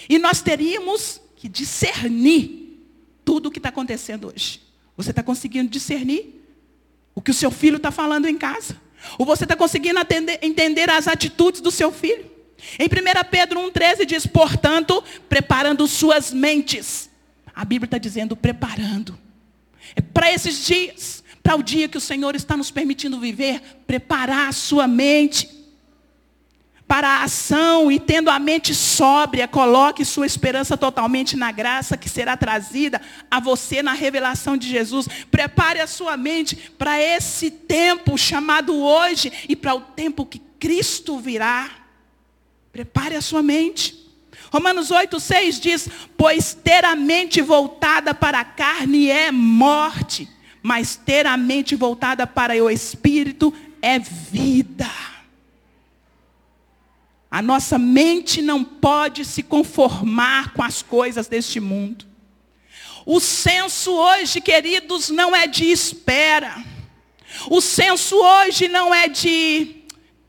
e 0.08 0.18
nós 0.18 0.40
teríamos 0.40 1.20
que 1.36 1.48
discernir 1.48 2.80
tudo 3.24 3.46
o 3.48 3.50
que 3.50 3.58
está 3.58 3.68
acontecendo 3.68 4.32
hoje. 4.32 4.62
Você 4.96 5.10
está 5.10 5.22
conseguindo 5.22 5.68
discernir? 5.68 6.45
O 7.16 7.22
que 7.22 7.30
o 7.30 7.34
seu 7.34 7.50
filho 7.50 7.78
está 7.78 7.90
falando 7.90 8.28
em 8.28 8.36
casa. 8.36 8.76
Ou 9.18 9.24
você 9.24 9.44
está 9.44 9.56
conseguindo 9.56 9.98
atender, 9.98 10.38
entender 10.42 10.90
as 10.90 11.08
atitudes 11.08 11.62
do 11.62 11.70
seu 11.70 11.90
filho. 11.90 12.30
Em 12.78 12.84
1 12.84 13.30
Pedro 13.30 13.60
1,13 13.60 14.04
diz, 14.04 14.26
portanto, 14.26 15.02
preparando 15.28 15.88
suas 15.88 16.32
mentes. 16.32 17.10
A 17.54 17.64
Bíblia 17.64 17.86
está 17.86 17.98
dizendo 17.98 18.36
preparando. 18.36 19.18
É 19.94 20.02
para 20.02 20.30
esses 20.30 20.66
dias, 20.66 21.24
para 21.42 21.56
o 21.56 21.62
dia 21.62 21.88
que 21.88 21.96
o 21.96 22.00
Senhor 22.00 22.36
está 22.36 22.54
nos 22.54 22.70
permitindo 22.70 23.18
viver, 23.18 23.62
preparar 23.86 24.48
a 24.48 24.52
sua 24.52 24.86
mente 24.86 25.48
para 26.86 27.08
a 27.08 27.24
ação 27.24 27.90
e 27.90 27.98
tendo 27.98 28.30
a 28.30 28.38
mente 28.38 28.72
sóbria, 28.74 29.48
coloque 29.48 30.04
sua 30.04 30.24
esperança 30.24 30.76
totalmente 30.76 31.36
na 31.36 31.50
graça 31.50 31.96
que 31.96 32.08
será 32.08 32.36
trazida 32.36 33.00
a 33.28 33.40
você 33.40 33.82
na 33.82 33.92
revelação 33.92 34.56
de 34.56 34.68
Jesus. 34.68 35.08
Prepare 35.30 35.80
a 35.80 35.86
sua 35.86 36.16
mente 36.16 36.54
para 36.78 37.00
esse 37.00 37.50
tempo 37.50 38.16
chamado 38.16 38.76
hoje 38.76 39.32
e 39.48 39.56
para 39.56 39.74
o 39.74 39.80
tempo 39.80 40.24
que 40.24 40.38
Cristo 40.60 41.18
virá. 41.18 41.68
Prepare 42.72 43.16
a 43.16 43.22
sua 43.22 43.42
mente. 43.42 44.06
Romanos 44.52 44.92
8, 44.92 45.18
6 45.18 45.60
diz: 45.60 45.88
Pois 46.16 46.54
ter 46.54 46.84
a 46.84 46.94
mente 46.94 47.42
voltada 47.42 48.14
para 48.14 48.40
a 48.40 48.44
carne 48.44 49.10
é 49.10 49.32
morte, 49.32 50.28
mas 50.62 50.94
ter 50.94 51.26
a 51.26 51.36
mente 51.36 51.74
voltada 51.74 52.28
para 52.28 52.54
o 52.62 52.70
espírito 52.70 53.52
é 53.82 53.98
vida. 53.98 55.15
A 57.30 57.42
nossa 57.42 57.78
mente 57.78 58.40
não 58.40 58.62
pode 58.62 59.24
se 59.24 59.42
conformar 59.42 60.52
com 60.52 60.62
as 60.62 60.82
coisas 60.82 61.26
deste 61.26 61.60
mundo. 61.60 62.06
O 63.04 63.20
senso 63.20 63.92
hoje, 63.92 64.40
queridos, 64.40 65.10
não 65.10 65.34
é 65.34 65.46
de 65.46 65.64
espera. 65.70 66.64
O 67.50 67.60
senso 67.60 68.16
hoje 68.16 68.68
não 68.68 68.94
é 68.94 69.08
de 69.08 69.76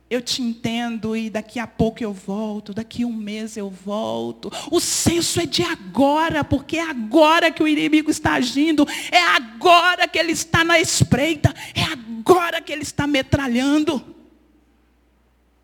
eu 0.09 0.21
te 0.21 0.41
entendo 0.41 1.17
e 1.17 1.29
daqui 1.29 1.59
a 1.59 1.67
pouco 1.67 2.01
eu 2.01 2.13
volto, 2.13 2.73
daqui 2.73 3.03
a 3.03 3.07
um 3.07 3.13
mês 3.13 3.57
eu 3.57 3.69
volto. 3.69 4.51
O 4.71 4.79
senso 4.79 5.39
é 5.41 5.45
de 5.45 5.63
agora, 5.63 6.43
porque 6.43 6.77
é 6.77 6.89
agora 6.89 7.51
que 7.51 7.61
o 7.61 7.67
inimigo 7.67 8.09
está 8.09 8.33
agindo, 8.33 8.87
é 9.11 9.21
agora 9.21 10.07
que 10.07 10.17
ele 10.17 10.31
está 10.31 10.63
na 10.63 10.79
espreita, 10.79 11.53
é 11.75 11.83
agora 11.83 12.61
que 12.61 12.71
ele 12.71 12.83
está 12.83 13.05
metralhando. 13.05 14.16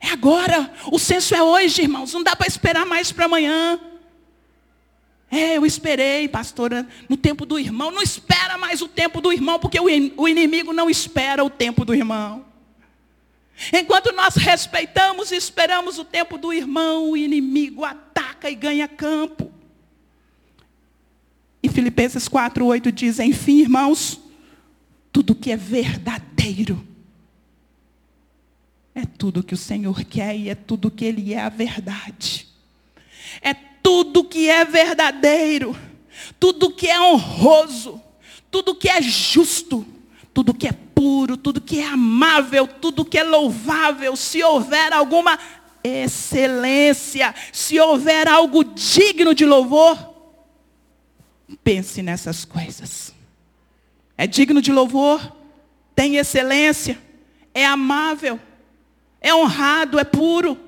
É 0.04 0.12
agora. 0.12 0.70
O 0.92 1.00
senso 1.00 1.34
é 1.34 1.42
hoje, 1.42 1.84
irmãos. 1.84 2.12
Não 2.12 2.22
dá 2.22 2.36
para 2.36 2.46
esperar 2.46 2.86
mais 2.86 3.10
para 3.14 3.24
amanhã. 3.24 3.80
É, 5.32 5.58
eu 5.58 5.66
esperei, 5.66 6.28
pastora, 6.28 6.86
no 7.08 7.16
tempo 7.16 7.46
do 7.46 7.58
irmão. 7.58 7.90
Não 7.90 8.02
espera 8.02 8.58
mais 8.58 8.82
o 8.82 8.88
tempo 8.90 9.22
do 9.22 9.32
irmão, 9.32 9.58
porque 9.58 9.80
o 9.80 10.28
inimigo 10.28 10.74
não 10.74 10.90
espera 10.90 11.42
o 11.42 11.50
tempo 11.50 11.86
do 11.86 11.96
irmão. 11.96 12.46
Enquanto 13.72 14.12
nós 14.12 14.36
respeitamos 14.36 15.32
e 15.32 15.38
esperamos 15.38 15.98
o 15.98 16.04
tempo 16.04 16.38
do 16.38 16.52
irmão, 16.52 17.12
o 17.12 17.18
inimigo 17.18 17.86
ataca 17.86 18.50
e 18.50 18.56
ganha 18.56 18.90
campo. 18.90 19.50
E 21.62 21.70
Filipenses 21.70 22.28
4,8 22.28 22.92
diz: 22.92 23.20
Enfim, 23.20 23.62
irmãos, 23.62 24.20
tudo 25.14 25.34
que 25.34 25.50
é 25.50 25.56
verdadeiro 25.56 26.93
tudo 29.24 29.42
que 29.42 29.54
o 29.54 29.58
Senhor 29.58 30.04
quer 30.04 30.36
e 30.36 30.50
é 30.50 30.56
tudo 30.56 30.92
que 30.92 31.06
Ele 31.06 31.34
é 31.34 31.40
a 31.40 31.48
verdade. 31.48 32.46
É 33.42 33.54
tudo 33.54 34.26
que 34.26 34.50
é 34.50 34.66
verdadeiro, 34.66 35.74
tudo 36.38 36.70
que 36.70 36.90
é 36.90 37.00
honroso, 37.00 38.02
tudo 38.52 38.76
que 38.76 38.90
é 38.90 39.02
justo, 39.02 39.88
tudo 40.34 40.54
que 40.54 40.68
é 40.68 40.74
puro, 40.74 41.38
tudo 41.38 41.62
que 41.62 41.80
é 41.80 41.88
amável, 41.88 42.68
tudo 42.68 43.06
que 43.06 43.18
é 43.18 43.24
louvável, 43.24 44.14
se 44.18 44.44
houver 44.44 44.92
alguma 44.92 45.40
excelência, 45.82 47.34
se 47.54 47.80
houver 47.80 48.28
algo 48.28 48.62
digno 48.62 49.34
de 49.34 49.46
louvor, 49.46 49.98
pense 51.64 52.02
nessas 52.02 52.44
coisas. 52.44 53.16
É 54.18 54.28
digno 54.28 54.62
de 54.62 54.74
louvor, 54.74 55.34
tem 55.96 56.18
excelência, 56.18 57.00
é 57.54 57.66
amável 57.66 58.38
é 59.24 59.34
honrado, 59.34 59.98
é 59.98 60.04
puro. 60.04 60.60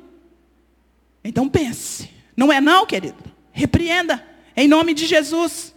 Então 1.22 1.50
pense. 1.50 2.10
Não 2.36 2.52
é 2.52 2.62
não, 2.62 2.86
querido? 2.86 3.22
Repreenda. 3.52 4.26
Em 4.56 4.68
nome 4.68 4.94
de 4.94 5.06
Jesus. 5.06 5.76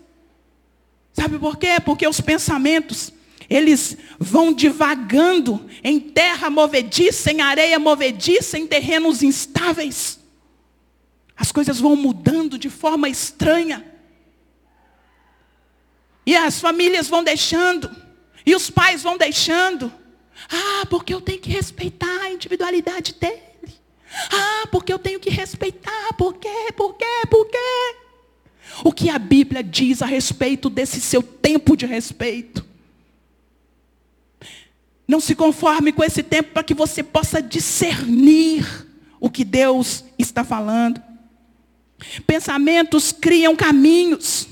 Sabe 1.12 1.37
por 1.38 1.56
quê? 1.58 1.80
Porque 1.85 2.06
os 2.06 2.20
pensamentos, 2.20 3.12
eles 3.50 3.99
vão 4.18 4.52
divagando 4.52 5.68
em 5.82 5.99
terra 5.99 6.49
movediça, 6.49 7.32
em 7.32 7.40
areia 7.40 7.78
movediça, 7.78 8.56
em 8.56 8.68
terrenos 8.68 9.23
instáveis. 9.23 10.20
As 11.37 11.50
coisas 11.50 11.80
vão 11.80 11.97
mudando 11.97 12.56
de 12.56 12.70
forma 12.70 13.08
estranha. 13.08 13.85
E 16.25 16.37
as 16.37 16.61
famílias 16.61 17.08
vão 17.08 17.25
deixando. 17.25 17.90
E 18.47 18.54
os 18.54 18.70
pais 18.70 19.02
vão 19.02 19.16
deixando. 19.16 19.92
Ah, 20.50 20.87
porque 20.88 21.12
eu 21.12 21.21
tenho 21.21 21.40
que 21.40 21.50
respeitar 21.50 22.23
a 22.23 22.30
individualidade 22.30 23.14
dele. 23.14 23.42
Ah, 24.30 24.66
porque 24.71 24.92
eu 24.92 24.99
tenho 24.99 25.21
que 25.21 25.30
respeitar. 25.30 26.12
Por 26.16 26.35
quê? 26.35 26.73
Por 26.76 26.95
quê? 26.95 27.26
Por 27.28 27.47
quê? 27.47 27.97
O 28.85 28.92
que 28.92 29.11
a 29.11 29.18
Bíblia 29.18 29.62
diz 29.62 30.02
a 30.02 30.07
respeito 30.07 30.71
desse 30.71 31.00
seu 31.00 31.23
tempo 31.23 31.76
de 31.76 31.87
respeito? 31.87 32.64
Não 35.07 35.21
se 35.21 35.35
conforme 35.35 35.92
com 35.92 36.04
esse 36.04 36.23
tempo 36.23 36.52
para 36.52 36.62
que 36.62 36.75
você 36.75 37.02
possa 37.02 37.40
discernir 37.40 38.87
o 39.18 39.30
que 39.30 39.45
Deus 39.45 40.04
está 40.18 40.45
falando. 40.45 41.02
Pensamentos 42.26 43.11
criam 43.11 43.57
caminhos. 43.57 44.47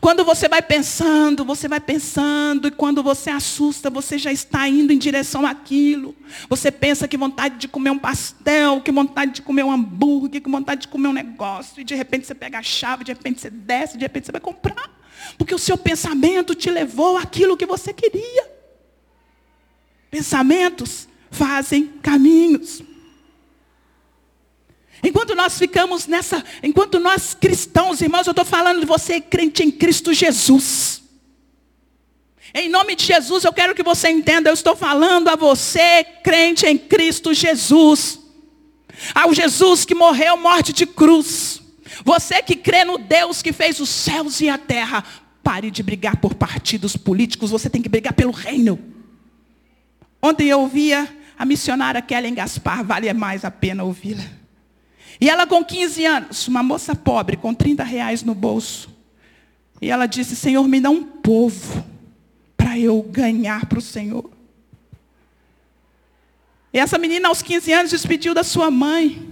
Quando 0.00 0.24
você 0.24 0.48
vai 0.48 0.60
pensando, 0.60 1.44
você 1.44 1.66
vai 1.66 1.80
pensando, 1.80 2.68
e 2.68 2.70
quando 2.70 3.02
você 3.02 3.30
assusta, 3.30 3.88
você 3.88 4.18
já 4.18 4.30
está 4.30 4.68
indo 4.68 4.92
em 4.92 4.98
direção 4.98 5.46
àquilo. 5.46 6.14
Você 6.48 6.70
pensa 6.70 7.08
que 7.08 7.16
vontade 7.16 7.56
de 7.56 7.68
comer 7.68 7.90
um 7.90 7.98
pastel, 7.98 8.82
que 8.82 8.92
vontade 8.92 9.32
de 9.32 9.42
comer 9.42 9.64
um 9.64 9.72
hambúrguer, 9.72 10.42
que 10.42 10.50
vontade 10.50 10.82
de 10.82 10.88
comer 10.88 11.08
um 11.08 11.12
negócio, 11.12 11.80
e 11.80 11.84
de 11.84 11.94
repente 11.94 12.26
você 12.26 12.34
pega 12.34 12.58
a 12.58 12.62
chave, 12.62 13.04
de 13.04 13.12
repente 13.12 13.40
você 13.40 13.50
desce, 13.50 13.96
de 13.96 14.04
repente 14.04 14.26
você 14.26 14.32
vai 14.32 14.40
comprar. 14.40 14.98
Porque 15.36 15.54
o 15.54 15.58
seu 15.58 15.76
pensamento 15.76 16.54
te 16.54 16.70
levou 16.70 17.16
àquilo 17.16 17.56
que 17.56 17.66
você 17.66 17.92
queria. 17.92 18.46
Pensamentos 20.10 21.08
fazem 21.30 21.86
caminhos. 22.02 22.82
Enquanto 25.02 25.34
nós 25.34 25.58
ficamos 25.58 26.06
nessa, 26.06 26.44
enquanto 26.62 26.98
nós 26.98 27.34
cristãos, 27.34 28.00
irmãos, 28.00 28.26
eu 28.26 28.32
estou 28.32 28.44
falando 28.44 28.80
de 28.80 28.86
você 28.86 29.20
crente 29.20 29.62
em 29.62 29.70
Cristo 29.70 30.12
Jesus. 30.12 31.02
Em 32.52 32.68
nome 32.68 32.96
de 32.96 33.04
Jesus, 33.04 33.44
eu 33.44 33.52
quero 33.52 33.74
que 33.74 33.82
você 33.82 34.08
entenda, 34.08 34.50
eu 34.50 34.54
estou 34.54 34.74
falando 34.74 35.28
a 35.28 35.36
você, 35.36 36.04
crente 36.24 36.66
em 36.66 36.76
Cristo 36.76 37.32
Jesus. 37.32 38.18
Ao 39.14 39.32
Jesus 39.32 39.84
que 39.84 39.94
morreu 39.94 40.36
morte 40.36 40.72
de 40.72 40.86
cruz. 40.86 41.60
Você 42.04 42.42
que 42.42 42.56
crê 42.56 42.84
no 42.84 42.98
Deus 42.98 43.42
que 43.42 43.52
fez 43.52 43.78
os 43.80 43.88
céus 43.88 44.40
e 44.40 44.48
a 44.48 44.58
terra. 44.58 45.04
Pare 45.42 45.70
de 45.70 45.82
brigar 45.82 46.16
por 46.16 46.34
partidos 46.34 46.96
políticos, 46.96 47.50
você 47.50 47.70
tem 47.70 47.80
que 47.80 47.88
brigar 47.88 48.12
pelo 48.12 48.32
reino. 48.32 48.78
Ontem 50.20 50.48
eu 50.48 50.60
ouvia 50.60 51.08
a 51.38 51.44
missionária 51.44 52.02
Kellen 52.02 52.34
Gaspar, 52.34 52.84
vale 52.84 53.10
mais 53.14 53.44
a 53.44 53.50
pena 53.50 53.84
ouvi-la. 53.84 54.37
E 55.20 55.28
ela 55.28 55.46
com 55.46 55.64
15 55.64 56.04
anos, 56.04 56.48
uma 56.48 56.62
moça 56.62 56.94
pobre, 56.94 57.36
com 57.36 57.52
30 57.52 57.82
reais 57.82 58.22
no 58.22 58.34
bolso. 58.34 58.88
E 59.80 59.90
ela 59.90 60.06
disse, 60.06 60.36
Senhor, 60.36 60.66
me 60.66 60.80
dá 60.80 60.90
um 60.90 61.04
povo 61.04 61.84
para 62.56 62.78
eu 62.78 63.02
ganhar 63.02 63.66
para 63.66 63.78
o 63.78 63.82
Senhor. 63.82 64.30
E 66.72 66.78
essa 66.78 66.98
menina 66.98 67.28
aos 67.28 67.42
15 67.42 67.72
anos 67.72 67.90
despediu 67.90 68.34
da 68.34 68.44
sua 68.44 68.70
mãe. 68.70 69.26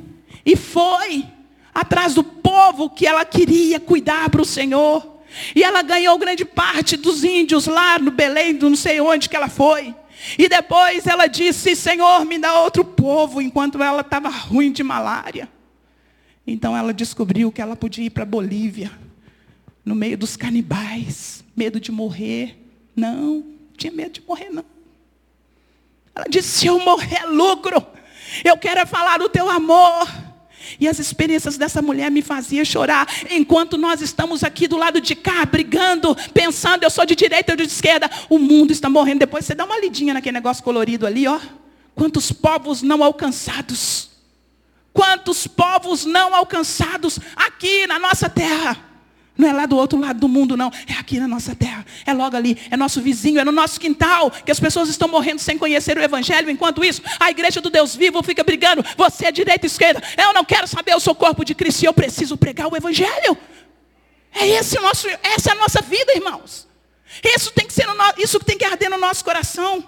E 0.44 0.56
foi 0.56 1.24
atrás 1.74 2.14
do 2.14 2.24
povo 2.24 2.88
que 2.90 3.06
ela 3.06 3.24
queria 3.24 3.78
cuidar 3.78 4.30
para 4.30 4.42
o 4.42 4.46
Senhor. 4.46 5.16
E 5.54 5.62
ela 5.62 5.82
ganhou 5.82 6.18
grande 6.18 6.44
parte 6.44 6.96
dos 6.96 7.22
índios 7.22 7.66
lá 7.66 7.98
no 7.98 8.10
Belém, 8.10 8.54
não 8.54 8.74
sei 8.74 9.00
onde 9.00 9.28
que 9.28 9.36
ela 9.36 9.48
foi. 9.48 9.94
E 10.38 10.48
depois 10.48 11.06
ela 11.06 11.26
disse: 11.26 11.76
Senhor, 11.76 12.24
me 12.24 12.38
dá 12.38 12.60
outro 12.60 12.84
povo, 12.84 13.42
enquanto 13.42 13.82
ela 13.82 14.00
estava 14.00 14.28
ruim 14.28 14.72
de 14.72 14.82
malária. 14.82 15.48
Então 16.46 16.76
ela 16.76 16.94
descobriu 16.94 17.50
que 17.50 17.60
ela 17.60 17.74
podia 17.74 18.04
ir 18.04 18.10
para 18.10 18.22
a 18.22 18.26
Bolívia, 18.26 18.90
no 19.84 19.94
meio 19.94 20.16
dos 20.16 20.36
canibais, 20.36 21.44
medo 21.56 21.80
de 21.80 21.90
morrer. 21.90 22.56
Não, 22.94 23.44
tinha 23.76 23.92
medo 23.92 24.12
de 24.12 24.22
morrer, 24.26 24.50
não. 24.50 24.64
Ela 26.14 26.26
disse: 26.28 26.60
se 26.60 26.66
eu 26.66 26.78
morrer 26.78 27.22
é 27.22 27.26
lucro, 27.26 27.84
eu 28.44 28.56
quero 28.56 28.80
é 28.80 28.86
falar 28.86 29.18
do 29.18 29.28
teu 29.28 29.50
amor. 29.50 30.08
E 30.80 30.88
as 30.88 30.98
experiências 30.98 31.56
dessa 31.56 31.80
mulher 31.80 32.10
me 32.10 32.22
faziam 32.22 32.64
chorar. 32.64 33.06
Enquanto 33.30 33.78
nós 33.78 34.00
estamos 34.00 34.42
aqui 34.42 34.66
do 34.66 34.76
lado 34.76 35.00
de 35.00 35.14
cá, 35.14 35.44
brigando, 35.44 36.16
pensando, 36.34 36.82
eu 36.82 36.90
sou 36.90 37.06
de 37.06 37.14
direita 37.14 37.52
ou 37.52 37.56
de 37.56 37.62
esquerda, 37.64 38.10
o 38.28 38.38
mundo 38.38 38.72
está 38.72 38.90
morrendo. 38.90 39.20
Depois 39.20 39.44
você 39.44 39.54
dá 39.54 39.64
uma 39.64 39.78
lidinha 39.78 40.14
naquele 40.14 40.34
negócio 40.34 40.64
colorido 40.64 41.06
ali, 41.06 41.26
ó. 41.28 41.38
Quantos 41.94 42.32
povos 42.32 42.82
não 42.82 43.02
alcançados. 43.02 44.15
Quantos 44.96 45.46
povos 45.46 46.06
não 46.06 46.34
alcançados 46.34 47.20
aqui 47.36 47.86
na 47.86 47.98
nossa 47.98 48.30
terra. 48.30 48.78
Não 49.36 49.46
é 49.46 49.52
lá 49.52 49.66
do 49.66 49.76
outro 49.76 50.00
lado 50.00 50.18
do 50.18 50.26
mundo, 50.26 50.56
não. 50.56 50.72
É 50.86 50.94
aqui 50.94 51.20
na 51.20 51.28
nossa 51.28 51.54
terra. 51.54 51.84
É 52.06 52.14
logo 52.14 52.34
ali. 52.34 52.56
É 52.70 52.78
nosso 52.78 53.02
vizinho. 53.02 53.38
É 53.38 53.44
no 53.44 53.52
nosso 53.52 53.78
quintal. 53.78 54.30
Que 54.30 54.50
as 54.50 54.58
pessoas 54.58 54.88
estão 54.88 55.06
morrendo 55.06 55.38
sem 55.38 55.58
conhecer 55.58 55.98
o 55.98 56.02
Evangelho. 56.02 56.48
Enquanto 56.48 56.82
isso, 56.82 57.02
a 57.20 57.30
igreja 57.30 57.60
do 57.60 57.68
Deus 57.68 57.94
vivo 57.94 58.22
fica 58.22 58.42
brigando. 58.42 58.82
Você 58.96 59.26
é 59.26 59.30
direita 59.30 59.66
e 59.66 59.68
esquerda. 59.68 60.02
Eu 60.16 60.32
não 60.32 60.46
quero 60.46 60.66
saber. 60.66 60.94
Eu 60.94 61.00
sou 61.00 61.14
corpo 61.14 61.44
de 61.44 61.54
Cristo 61.54 61.82
e 61.82 61.84
eu 61.84 61.92
preciso 61.92 62.38
pregar 62.38 62.72
o 62.72 62.74
Evangelho. 62.74 63.36
É 64.32 64.48
esse 64.48 64.80
nosso, 64.80 65.06
essa 65.22 65.50
é 65.50 65.52
a 65.52 65.56
nossa 65.56 65.82
vida, 65.82 66.14
irmãos. 66.14 66.66
Isso 67.22 67.52
tem 67.52 67.66
que 67.66 67.74
ser 67.74 67.86
no, 67.86 67.94
isso 68.16 68.40
tem 68.40 68.56
que 68.56 68.64
arder 68.64 68.88
no 68.88 68.96
nosso 68.96 69.22
coração. 69.22 69.86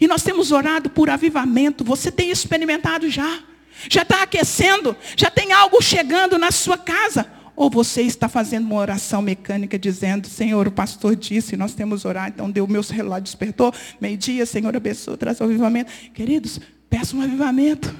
E 0.00 0.06
nós 0.06 0.22
temos 0.22 0.52
orado 0.52 0.90
por 0.90 1.10
avivamento. 1.10 1.84
Você 1.84 2.10
tem 2.10 2.30
experimentado 2.30 3.08
já. 3.08 3.40
Já 3.88 4.02
está 4.02 4.22
aquecendo. 4.22 4.96
Já 5.16 5.30
tem 5.30 5.52
algo 5.52 5.82
chegando 5.82 6.38
na 6.38 6.50
sua 6.50 6.76
casa. 6.76 7.38
Ou 7.58 7.68
você 7.68 8.02
está 8.02 8.28
fazendo 8.28 8.66
uma 8.66 8.76
oração 8.76 9.20
mecânica 9.20 9.76
dizendo, 9.76 10.28
Senhor, 10.28 10.68
o 10.68 10.70
pastor 10.70 11.16
disse, 11.16 11.56
nós 11.56 11.74
temos 11.74 12.04
orar, 12.04 12.28
então 12.28 12.48
deu 12.48 12.68
meu 12.68 12.82
relógio, 12.82 13.24
despertou, 13.24 13.74
meio-dia, 14.00 14.46
Senhor, 14.46 14.76
abençoa, 14.76 15.16
traz 15.16 15.40
o 15.40 15.44
avivamento. 15.44 15.90
Queridos, 16.14 16.60
peça 16.88 17.16
um 17.16 17.20
avivamento. 17.20 17.92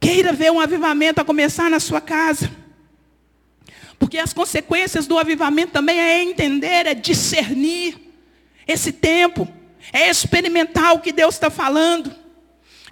Queira 0.00 0.32
ver 0.32 0.50
um 0.50 0.58
avivamento 0.58 1.20
a 1.20 1.24
começar 1.24 1.70
na 1.70 1.78
sua 1.78 2.00
casa. 2.00 2.50
Porque 4.00 4.18
as 4.18 4.32
consequências 4.32 5.06
do 5.06 5.16
avivamento 5.16 5.72
também 5.72 6.00
é 6.00 6.22
entender, 6.22 6.86
é 6.86 6.94
discernir 6.94 7.96
esse 8.66 8.90
tempo, 8.92 9.46
é 9.92 10.08
experimentar 10.08 10.94
o 10.94 11.00
que 11.00 11.12
Deus 11.12 11.34
está 11.34 11.50
falando 11.50 12.24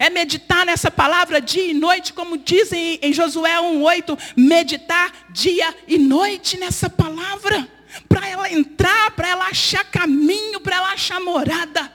é 0.03 0.11
meditar 0.11 0.67
nessa 0.67 0.91
palavra 0.91 1.41
dia 1.41 1.65
e 1.65 1.73
noite, 1.73 2.13
como 2.13 2.37
dizem 2.37 2.99
em 3.01 3.13
Josué 3.13 3.55
1,8, 3.61 4.19
meditar 4.37 5.29
dia 5.31 5.73
e 5.87 5.97
noite 5.97 6.59
nessa 6.59 6.91
palavra, 6.91 7.69
para 8.09 8.29
ela 8.29 8.51
entrar, 8.51 9.13
para 9.13 9.29
ela 9.29 9.47
achar 9.47 9.85
caminho, 9.85 10.61
para 10.61 10.77
ela 10.77 10.93
achar 10.93 11.21
morada, 11.21 11.93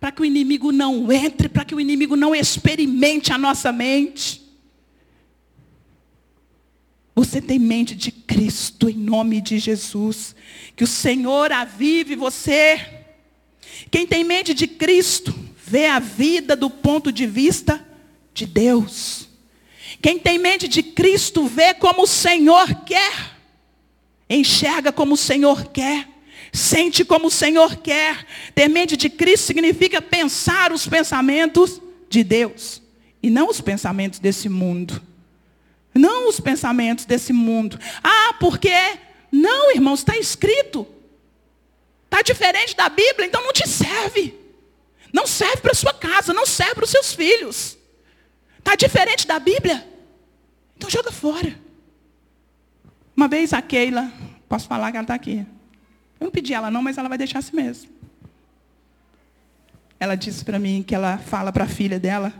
para 0.00 0.10
que 0.10 0.22
o 0.22 0.24
inimigo 0.24 0.72
não 0.72 1.12
entre, 1.12 1.48
para 1.48 1.64
que 1.64 1.76
o 1.76 1.80
inimigo 1.80 2.16
não 2.16 2.34
experimente 2.34 3.32
a 3.32 3.38
nossa 3.38 3.70
mente. 3.70 4.42
Você 7.14 7.40
tem 7.40 7.60
mente 7.60 7.94
de 7.94 8.10
Cristo 8.10 8.88
em 8.88 8.96
nome 8.96 9.40
de 9.40 9.60
Jesus. 9.60 10.34
Que 10.74 10.82
o 10.82 10.88
Senhor 10.88 11.52
avive 11.52 12.16
você. 12.16 12.93
Quem 13.90 14.06
tem 14.06 14.24
mente 14.24 14.54
de 14.54 14.66
Cristo, 14.66 15.34
vê 15.66 15.86
a 15.86 15.98
vida 15.98 16.54
do 16.54 16.68
ponto 16.68 17.10
de 17.10 17.26
vista 17.26 17.84
de 18.32 18.46
Deus. 18.46 19.28
Quem 20.02 20.18
tem 20.18 20.38
mente 20.38 20.68
de 20.68 20.82
Cristo 20.82 21.46
vê 21.46 21.72
como 21.72 22.02
o 22.02 22.06
Senhor 22.06 22.66
quer, 22.84 23.36
enxerga 24.28 24.92
como 24.92 25.14
o 25.14 25.16
Senhor 25.16 25.70
quer, 25.70 26.08
sente 26.52 27.04
como 27.04 27.28
o 27.28 27.30
Senhor 27.30 27.76
quer. 27.76 28.26
Ter 28.54 28.68
mente 28.68 28.96
de 28.96 29.08
Cristo 29.08 29.46
significa 29.46 30.02
pensar 30.02 30.72
os 30.72 30.86
pensamentos 30.86 31.80
de 32.08 32.22
Deus 32.22 32.82
e 33.22 33.30
não 33.30 33.48
os 33.48 33.60
pensamentos 33.60 34.18
desse 34.18 34.48
mundo. 34.48 35.00
Não 35.94 36.28
os 36.28 36.40
pensamentos 36.40 37.04
desse 37.04 37.32
mundo. 37.32 37.78
Ah, 38.02 38.34
porque 38.38 38.74
não, 39.32 39.72
irmãos, 39.72 40.00
está 40.00 40.16
escrito. 40.16 40.86
Está 42.14 42.22
diferente 42.22 42.76
da 42.76 42.88
Bíblia, 42.88 43.26
então 43.26 43.42
não 43.42 43.52
te 43.52 43.68
serve. 43.68 44.38
Não 45.12 45.26
serve 45.26 45.56
para 45.56 45.74
sua 45.74 45.92
casa, 45.92 46.32
não 46.32 46.46
serve 46.46 46.76
para 46.76 46.84
os 46.84 46.90
seus 46.90 47.12
filhos. 47.12 47.76
Está 48.56 48.76
diferente 48.76 49.26
da 49.26 49.40
Bíblia? 49.40 49.84
Então 50.76 50.88
joga 50.88 51.10
fora. 51.10 51.58
Uma 53.16 53.26
vez 53.26 53.52
a 53.52 53.60
Keila, 53.60 54.12
posso 54.48 54.68
falar 54.68 54.92
que 54.92 54.96
ela 54.96 55.02
está 55.02 55.14
aqui. 55.14 55.44
Eu 56.20 56.26
não 56.26 56.30
pedi 56.30 56.54
ela 56.54 56.70
não, 56.70 56.82
mas 56.82 56.98
ela 56.98 57.08
vai 57.08 57.18
deixar 57.18 57.40
assim 57.40 57.56
mesmo. 57.56 57.90
Ela 59.98 60.14
disse 60.14 60.44
para 60.44 60.60
mim 60.60 60.84
que 60.86 60.94
ela 60.94 61.18
fala 61.18 61.50
para 61.50 61.64
a 61.64 61.68
filha 61.68 61.98
dela, 61.98 62.32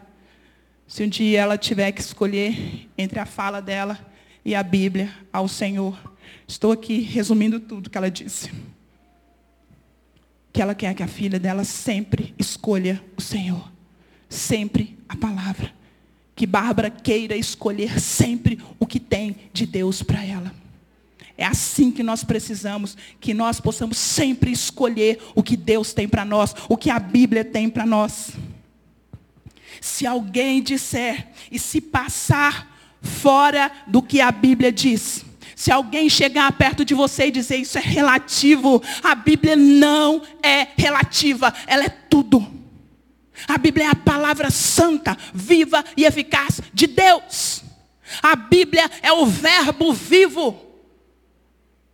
se 0.87 1.03
um 1.03 1.09
dia 1.09 1.41
ela 1.41 1.59
tiver 1.59 1.91
que 1.91 2.01
escolher 2.01 2.89
entre 2.97 3.19
a 3.19 3.27
fala 3.27 3.61
dela 3.61 3.99
e 4.45 4.55
a 4.55 4.63
Bíblia 4.63 5.13
ao 5.33 5.49
Senhor. 5.49 5.99
Estou 6.47 6.71
aqui 6.71 7.01
resumindo 7.01 7.59
tudo 7.59 7.91
que 7.91 7.99
ela 7.99 8.09
disse 8.09 8.53
que 10.55 10.63
ela 10.63 10.73
quer 10.73 10.95
que 10.95 11.03
a 11.03 11.09
filha 11.09 11.41
dela 11.41 11.65
sempre 11.65 12.33
escolha 12.39 13.03
o 13.17 13.21
Senhor. 13.21 13.73
Sempre 14.29 14.97
a 15.09 15.17
palavra. 15.17 15.75
Que 16.37 16.47
Bárbara 16.47 16.91
queira 16.91 17.37
escolher 17.37 18.01
sempre 18.01 18.61
o 18.79 18.87
que 18.87 19.01
tem 19.01 19.35
de 19.53 19.67
Deus 19.67 20.01
para 20.01 20.25
ela. 20.25 20.55
É 21.37 21.45
assim 21.45 21.91
que 21.91 22.05
nós 22.05 22.23
precisamos, 22.23 22.97
que 23.21 23.35
nós 23.35 23.61
possamos 23.61 23.99
sempre 23.99 24.53
escolher 24.53 25.19
o 25.35 25.43
que 25.43 25.57
Deus 25.57 25.93
tem 25.93 26.07
para 26.07 26.25
nós, 26.25 26.55
o 26.69 26.77
que 26.77 26.89
a 26.89 27.01
Bíblia 27.01 27.45
tem 27.45 27.69
para 27.69 27.85
nós. 27.85 28.31
Se 29.81 30.07
alguém 30.07 30.63
disser 30.63 31.33
e 31.51 31.59
se 31.59 31.81
passar 31.81 32.97
fora 33.03 33.73
do 33.89 34.01
que 34.01 34.21
a 34.21 34.31
Bíblia 34.31 34.71
diz, 34.71 35.24
se 35.55 35.71
alguém 35.71 36.09
chegar 36.09 36.51
perto 36.53 36.85
de 36.85 36.95
você 36.95 37.27
e 37.27 37.31
dizer 37.31 37.57
isso 37.57 37.79
é 37.79 37.81
relativo, 37.81 38.83
a 39.03 39.15
Bíblia 39.15 39.57
não 39.57 40.23
é 40.43 40.69
relativa, 40.77 41.53
ela 41.67 41.85
é 41.85 41.89
tudo. 41.89 42.47
A 43.49 43.59
Bíblia 43.59 43.87
é 43.87 43.89
a 43.91 43.95
palavra 43.95 44.51
santa, 44.51 45.17
viva 45.33 45.85
e 45.97 46.05
eficaz 46.05 46.61
de 46.73 46.87
Deus. 46.87 47.63
A 48.23 48.37
Bíblia 48.37 48.91
é 49.03 49.13
o 49.13 49.27
verbo 49.27 49.93
vivo. 49.93 50.61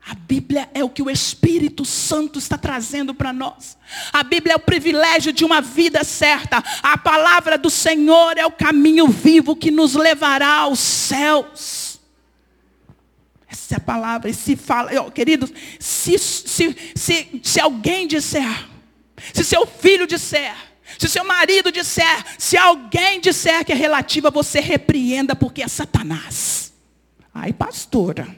A 0.06 0.14
Bíblia 0.14 0.68
é 0.74 0.82
o 0.82 0.88
que 0.88 1.02
o 1.02 1.10
Espírito 1.10 1.84
Santo 1.84 2.38
está 2.38 2.58
trazendo 2.58 3.14
para 3.14 3.32
nós. 3.32 3.76
A 4.12 4.22
Bíblia 4.22 4.54
é 4.54 4.56
o 4.56 4.60
privilégio 4.60 5.32
de 5.32 5.44
uma 5.44 5.60
vida 5.60 6.02
certa. 6.02 6.62
A 6.82 6.98
palavra 6.98 7.56
do 7.56 7.70
Senhor 7.70 8.36
é 8.36 8.44
o 8.44 8.50
caminho 8.50 9.06
vivo 9.06 9.54
que 9.54 9.70
nos 9.70 9.94
levará 9.94 10.54
aos 10.54 10.80
céus. 10.80 11.89
Essa 13.50 13.74
é 13.74 13.76
a 13.78 13.80
palavra. 13.80 14.30
E 14.30 14.34
se 14.34 14.54
fala, 14.54 14.90
oh, 15.02 15.10
queridos, 15.10 15.52
se, 15.78 16.16
se, 16.18 16.76
se, 16.94 17.40
se 17.42 17.60
alguém 17.60 18.06
disser, 18.06 18.68
se 19.34 19.42
seu 19.42 19.66
filho 19.66 20.06
disser, 20.06 20.54
se 20.96 21.08
seu 21.08 21.24
marido 21.24 21.72
disser, 21.72 22.24
se 22.38 22.56
alguém 22.56 23.20
disser 23.20 23.64
que 23.64 23.72
é 23.72 23.74
relativa, 23.74 24.30
você 24.30 24.60
repreenda, 24.60 25.34
porque 25.34 25.62
é 25.62 25.68
Satanás. 25.68 26.72
Ai, 27.34 27.52
pastora. 27.52 28.36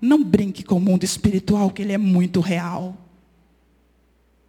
Não 0.00 0.22
brinque 0.22 0.62
com 0.62 0.76
o 0.76 0.80
mundo 0.80 1.04
espiritual, 1.04 1.70
que 1.70 1.80
ele 1.80 1.92
é 1.92 1.98
muito 1.98 2.40
real. 2.40 2.96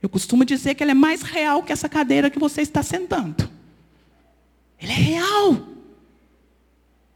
Eu 0.01 0.09
costumo 0.09 0.43
dizer 0.43 0.75
que 0.75 0.83
ele 0.83 0.91
é 0.91 0.95
mais 0.95 1.21
real 1.21 1.63
que 1.63 1.71
essa 1.71 1.87
cadeira 1.87 2.29
que 2.29 2.39
você 2.39 2.61
está 2.61 2.83
sentando. 2.83 3.49
Ele 4.79 4.91
é 4.91 4.95
real. 4.95 5.70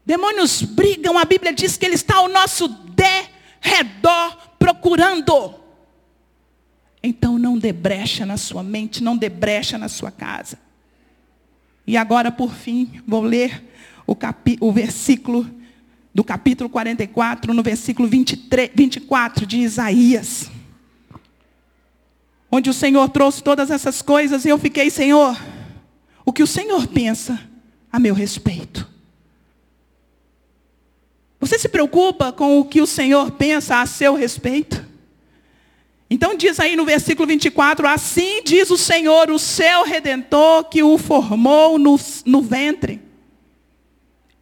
Demônios 0.06 0.62
brigam, 0.62 1.18
a 1.18 1.24
Bíblia 1.24 1.52
diz 1.52 1.76
que 1.76 1.84
ele 1.84 1.96
está 1.96 2.14
ao 2.14 2.28
nosso 2.28 2.68
derredor 2.68 4.38
procurando. 4.56 5.56
Então 7.02 7.36
não 7.38 7.58
dê 7.58 7.72
brecha 7.72 8.24
na 8.24 8.36
sua 8.36 8.62
mente, 8.62 9.02
não 9.02 9.16
dê 9.16 9.28
brecha 9.28 9.76
na 9.76 9.88
sua 9.88 10.12
casa. 10.12 10.58
E 11.84 11.96
agora, 11.96 12.30
por 12.30 12.52
fim, 12.52 13.02
vou 13.06 13.22
ler 13.22 13.64
o, 14.06 14.14
capi, 14.14 14.56
o 14.60 14.72
versículo 14.72 15.48
do 16.14 16.22
capítulo 16.22 16.70
44, 16.70 17.52
no 17.52 17.62
versículo 17.62 18.08
23, 18.08 18.70
24 18.74 19.44
de 19.44 19.58
Isaías. 19.58 20.50
Onde 22.50 22.70
o 22.70 22.74
Senhor 22.74 23.08
trouxe 23.08 23.42
todas 23.42 23.72
essas 23.72 24.00
coisas 24.02 24.44
e 24.44 24.48
eu 24.48 24.58
fiquei, 24.58 24.88
Senhor, 24.88 25.36
o 26.24 26.32
que 26.32 26.44
o 26.44 26.46
Senhor 26.46 26.86
pensa 26.86 27.40
a 27.92 27.98
meu 27.98 28.14
respeito? 28.14 28.95
Você 31.40 31.58
se 31.58 31.68
preocupa 31.68 32.32
com 32.32 32.58
o 32.58 32.64
que 32.64 32.80
o 32.80 32.86
Senhor 32.86 33.30
pensa 33.32 33.80
a 33.80 33.86
seu 33.86 34.14
respeito? 34.14 34.84
Então 36.08 36.36
diz 36.36 36.60
aí 36.60 36.76
no 36.76 36.84
versículo 36.84 37.26
24: 37.26 37.86
Assim 37.86 38.42
diz 38.44 38.70
o 38.70 38.78
Senhor, 38.78 39.30
o 39.30 39.38
seu 39.38 39.84
redentor, 39.84 40.64
que 40.64 40.82
o 40.82 40.96
formou 40.96 41.78
no, 41.78 41.98
no 42.24 42.42
ventre. 42.42 43.06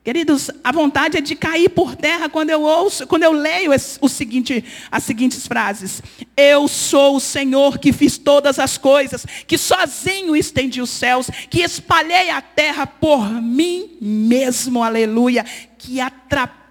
Queridos, 0.04 0.50
a 0.62 0.70
vontade 0.70 1.16
é 1.16 1.20
de 1.22 1.35
cair 1.35 1.70
por 1.70 1.96
terra 1.96 2.28
quando 2.28 2.50
eu 2.50 2.61
ouço, 2.61 3.07
quando 3.07 3.22
eu 3.22 3.33
leio 3.33 3.70
o 4.02 4.09
seguinte, 4.09 4.62
as 4.92 5.02
seguintes 5.02 5.46
frases. 5.46 6.02
Eu 6.37 6.68
sou 6.68 7.16
o 7.16 7.20
Senhor 7.20 7.78
que 7.78 7.90
fiz 7.90 8.18
todas 8.18 8.59
as 8.59 8.76
coisas, 8.76 9.24
que 9.46 9.57
sozinho 9.57 10.37
estendi 10.37 10.83
os 10.83 10.90
céus, 10.90 11.30
que 11.48 11.62
espalhei 11.62 12.28
a 12.28 12.42
terra 12.42 12.87
por 12.87 13.33
mim 13.40 13.96
mesmo, 13.98 14.83
aleluia, 14.83 15.42
que 15.78 15.98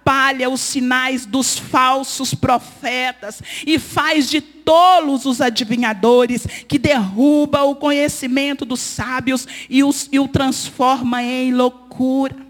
atrapalha 0.04 0.50
os 0.50 0.60
sinais 0.60 1.24
dos 1.24 1.58
falsos 1.58 2.34
profetas 2.34 3.40
e 3.66 3.78
faz 3.78 4.28
de 4.28 4.42
tolos 4.42 5.24
os 5.24 5.40
adivinhadores, 5.40 6.46
que 6.68 6.78
derruba 6.78 7.62
o 7.62 7.74
conhecimento 7.74 8.66
dos 8.66 8.80
sábios 8.80 9.48
e, 9.68 9.82
os, 9.82 10.08
e 10.12 10.20
o 10.20 10.28
transforma 10.28 11.22
em 11.22 11.52
loucura 11.52 12.44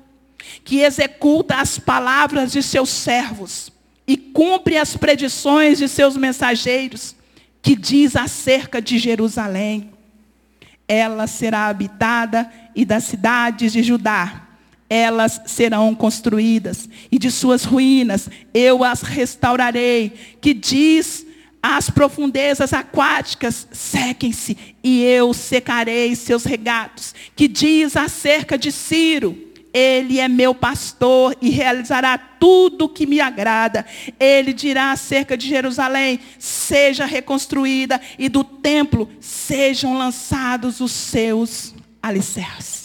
que 0.62 0.81
executa 0.81 1.57
as 1.57 1.79
palavras 1.79 2.53
de 2.53 2.62
seus 2.62 2.90
servos 2.90 3.71
e 4.07 4.17
cumpre 4.17 4.77
as 4.77 4.97
predições 4.97 5.79
de 5.79 5.88
seus 5.88 6.17
mensageiros, 6.17 7.14
que 7.62 7.75
diz 7.75 8.14
acerca 8.14 8.81
de 8.81 8.99
Jerusalém: 8.99 9.90
ela 10.87 11.27
será 11.27 11.67
habitada 11.67 12.51
e 12.75 12.85
das 12.85 13.05
cidades 13.05 13.73
de 13.73 13.83
Judá 13.83 14.44
elas 14.95 15.41
serão 15.47 15.93
construídas, 15.93 16.89
e 17.11 17.19
de 17.19 17.29
suas 17.29 17.65
ruínas 17.65 18.29
eu 18.55 18.85
as 18.85 19.03
restaurarei, 19.03 20.13
que 20.41 20.55
diz 20.55 21.27
as 21.61 21.91
profundezas 21.91 22.73
aquáticas, 22.73 23.67
sequem-se, 23.73 24.57
e 24.85 25.03
eu 25.03 25.35
secarei 25.35 26.15
seus 26.15 26.45
regatos, 26.45 27.13
que 27.35 27.49
diz 27.49 27.97
acerca 27.97 28.57
de 28.57 28.71
Ciro, 28.71 29.37
ele 29.73 30.21
é 30.21 30.29
meu 30.29 30.55
pastor 30.55 31.37
e 31.43 31.51
realizará 31.51 32.17
tudo 32.17 32.85
o 32.85 32.89
que 32.89 33.05
me 33.05 33.21
agrada. 33.21 33.85
Ele 34.21 34.53
dirá 34.53 34.93
acerca 34.93 35.37
de 35.37 35.49
Jerusalém: 35.49 36.21
seja 36.39 37.05
reconstruída, 37.05 38.01
e 38.17 38.29
do 38.29 38.45
templo 38.45 39.11
sejam 39.21 39.99
lançados 39.99 40.81
os 40.81 40.93
seus 40.93 41.75
alicerces. 42.01 42.84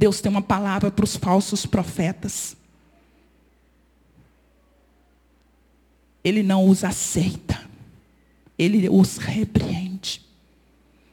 Deus 0.00 0.18
tem 0.22 0.32
uma 0.32 0.40
palavra 0.40 0.90
para 0.90 1.04
os 1.04 1.14
falsos 1.14 1.66
profetas. 1.66 2.56
Ele 6.24 6.42
não 6.42 6.66
os 6.66 6.84
aceita, 6.84 7.68
ele 8.58 8.88
os 8.88 9.18
repreende. 9.18 10.24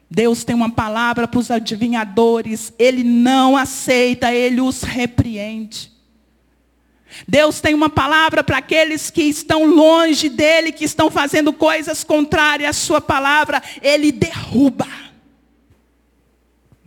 Deus 0.10 0.46
tem 0.46 0.56
uma 0.56 0.70
palavra 0.70 1.28
para 1.28 1.38
os 1.38 1.52
adivinhadores, 1.52 2.72
ele 2.80 3.04
não 3.04 3.58
aceita, 3.58 4.34
ele 4.34 4.62
os 4.62 4.84
repreende. 4.84 5.92
Deus 7.28 7.60
tem 7.60 7.74
uma 7.74 7.90
palavra 7.90 8.42
para 8.42 8.60
aqueles 8.60 9.10
que 9.10 9.24
estão 9.24 9.66
longe 9.66 10.30
dele, 10.30 10.72
que 10.72 10.86
estão 10.86 11.12
fazendo 11.12 11.52
coisas 11.52 12.06
contrárias 12.06 12.70
à 12.70 12.74
sua 12.74 13.02
palavra, 13.02 13.62
ele 13.82 14.14
derruba. 14.14 14.88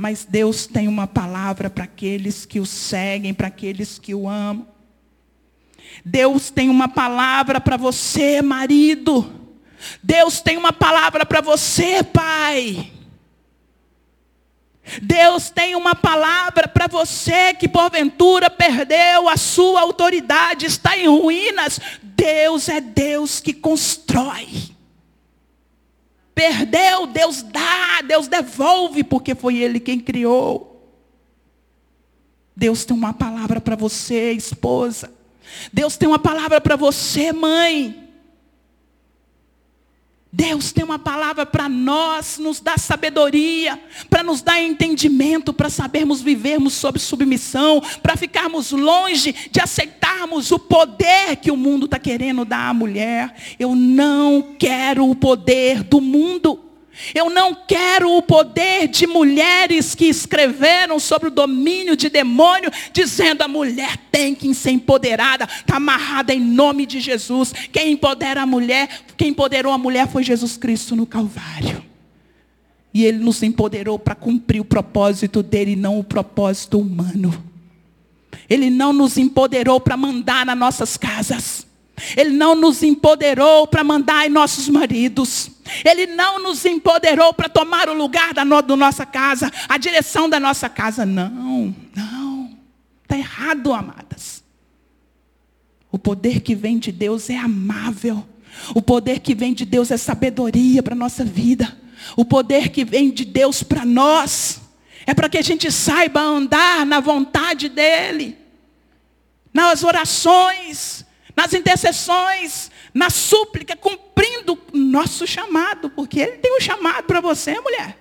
Mas 0.00 0.24
Deus 0.24 0.66
tem 0.66 0.88
uma 0.88 1.06
palavra 1.06 1.68
para 1.68 1.84
aqueles 1.84 2.46
que 2.46 2.58
o 2.58 2.64
seguem, 2.64 3.34
para 3.34 3.48
aqueles 3.48 3.98
que 3.98 4.14
o 4.14 4.26
amam. 4.26 4.66
Deus 6.02 6.48
tem 6.48 6.70
uma 6.70 6.88
palavra 6.88 7.60
para 7.60 7.76
você, 7.76 8.40
marido. 8.40 9.30
Deus 10.02 10.40
tem 10.40 10.56
uma 10.56 10.72
palavra 10.72 11.26
para 11.26 11.42
você, 11.42 12.02
pai. 12.02 12.90
Deus 15.02 15.50
tem 15.50 15.76
uma 15.76 15.94
palavra 15.94 16.66
para 16.66 16.86
você 16.86 17.52
que 17.52 17.68
porventura 17.68 18.48
perdeu 18.48 19.28
a 19.28 19.36
sua 19.36 19.82
autoridade, 19.82 20.64
está 20.64 20.96
em 20.96 21.08
ruínas. 21.08 21.78
Deus 22.02 22.70
é 22.70 22.80
Deus 22.80 23.38
que 23.38 23.52
constrói. 23.52 24.48
Perdeu, 26.40 27.06
Deus 27.06 27.42
dá, 27.42 28.00
Deus 28.00 28.26
devolve, 28.26 29.04
porque 29.04 29.34
foi 29.34 29.58
Ele 29.58 29.78
quem 29.78 30.00
criou. 30.00 30.90
Deus 32.56 32.82
tem 32.82 32.96
uma 32.96 33.12
palavra 33.12 33.60
para 33.60 33.76
você, 33.76 34.32
esposa. 34.32 35.12
Deus 35.70 35.98
tem 35.98 36.08
uma 36.08 36.18
palavra 36.18 36.58
para 36.58 36.76
você, 36.76 37.30
mãe. 37.30 38.09
Deus 40.32 40.70
tem 40.70 40.84
uma 40.84 40.98
palavra 40.98 41.44
para 41.44 41.68
nós, 41.68 42.38
nos 42.38 42.60
dá 42.60 42.78
sabedoria, 42.78 43.80
para 44.08 44.22
nos 44.22 44.40
dar 44.40 44.62
entendimento, 44.62 45.52
para 45.52 45.68
sabermos 45.68 46.22
vivermos 46.22 46.74
sob 46.74 47.00
submissão, 47.00 47.82
para 48.00 48.16
ficarmos 48.16 48.70
longe 48.70 49.34
de 49.50 49.60
aceitarmos 49.60 50.52
o 50.52 50.58
poder 50.58 51.36
que 51.36 51.50
o 51.50 51.56
mundo 51.56 51.86
está 51.86 51.98
querendo 51.98 52.44
dar 52.44 52.68
à 52.68 52.74
mulher. 52.74 53.34
Eu 53.58 53.74
não 53.74 54.54
quero 54.56 55.10
o 55.10 55.16
poder 55.16 55.82
do 55.82 56.00
mundo. 56.00 56.69
Eu 57.14 57.30
não 57.30 57.54
quero 57.54 58.10
o 58.16 58.22
poder 58.22 58.88
de 58.88 59.06
mulheres 59.06 59.94
que 59.94 60.06
escreveram 60.06 60.98
sobre 60.98 61.28
o 61.28 61.30
domínio 61.30 61.96
de 61.96 62.08
demônio, 62.08 62.70
dizendo 62.92 63.42
a 63.42 63.48
mulher 63.48 63.96
tem 64.10 64.34
que 64.34 64.52
ser 64.54 64.72
empoderada, 64.72 65.44
está 65.44 65.76
amarrada 65.76 66.34
em 66.34 66.40
nome 66.40 66.86
de 66.86 67.00
Jesus. 67.00 67.52
Quem 67.72 67.92
empodera 67.92 68.42
a 68.42 68.46
mulher, 68.46 68.88
quem 69.16 69.28
empoderou 69.28 69.72
a 69.72 69.78
mulher 69.78 70.08
foi 70.08 70.22
Jesus 70.22 70.56
Cristo 70.56 70.94
no 70.96 71.06
Calvário. 71.06 71.82
E 72.92 73.04
Ele 73.04 73.18
nos 73.18 73.42
empoderou 73.42 73.98
para 73.98 74.14
cumprir 74.14 74.60
o 74.60 74.64
propósito 74.64 75.42
dele, 75.42 75.76
não 75.76 75.98
o 75.98 76.04
propósito 76.04 76.78
humano. 76.78 77.44
Ele 78.48 78.68
não 78.68 78.92
nos 78.92 79.16
empoderou 79.16 79.80
para 79.80 79.96
mandar 79.96 80.44
nas 80.44 80.58
nossas 80.58 80.96
casas. 80.96 81.69
Ele 82.16 82.30
não 82.30 82.54
nos 82.54 82.82
empoderou 82.82 83.66
para 83.66 83.84
mandar 83.84 84.26
em 84.26 84.30
nossos 84.30 84.68
maridos. 84.68 85.50
Ele 85.84 86.06
não 86.06 86.42
nos 86.42 86.64
empoderou 86.64 87.32
para 87.32 87.48
tomar 87.48 87.88
o 87.88 87.94
lugar 87.94 88.34
da, 88.34 88.44
no, 88.44 88.60
nossa 88.76 89.06
casa, 89.06 89.50
a 89.68 89.78
direção 89.78 90.28
da 90.28 90.40
nossa 90.40 90.68
casa. 90.68 91.06
Não, 91.06 91.74
não. 91.94 92.56
Está 93.02 93.18
errado, 93.18 93.72
amadas. 93.72 94.42
O 95.90 95.98
poder 95.98 96.40
que 96.40 96.54
vem 96.54 96.78
de 96.78 96.92
Deus 96.92 97.28
é 97.30 97.36
amável. 97.36 98.24
O 98.74 98.82
poder 98.82 99.20
que 99.20 99.34
vem 99.34 99.52
de 99.52 99.64
Deus 99.64 99.90
é 99.90 99.96
sabedoria 99.96 100.82
para 100.82 100.94
a 100.94 100.98
nossa 100.98 101.24
vida. 101.24 101.76
O 102.16 102.24
poder 102.24 102.70
que 102.70 102.84
vem 102.84 103.10
de 103.10 103.24
Deus 103.24 103.62
para 103.62 103.84
nós 103.84 104.60
é 105.06 105.14
para 105.14 105.28
que 105.28 105.38
a 105.38 105.42
gente 105.42 105.70
saiba 105.70 106.20
andar 106.20 106.86
na 106.86 107.00
vontade 107.00 107.68
dEle, 107.68 108.38
nas 109.52 109.82
orações, 109.82 111.04
nas 111.36 111.52
intercessões, 111.54 112.70
na 112.92 113.10
súplica, 113.10 113.76
cumprindo 113.76 114.58
nosso 114.72 115.26
chamado, 115.26 115.90
porque 115.90 116.20
Ele 116.20 116.38
tem 116.38 116.56
um 116.56 116.60
chamado 116.60 117.04
para 117.04 117.20
você, 117.20 117.58
mulher. 117.60 117.98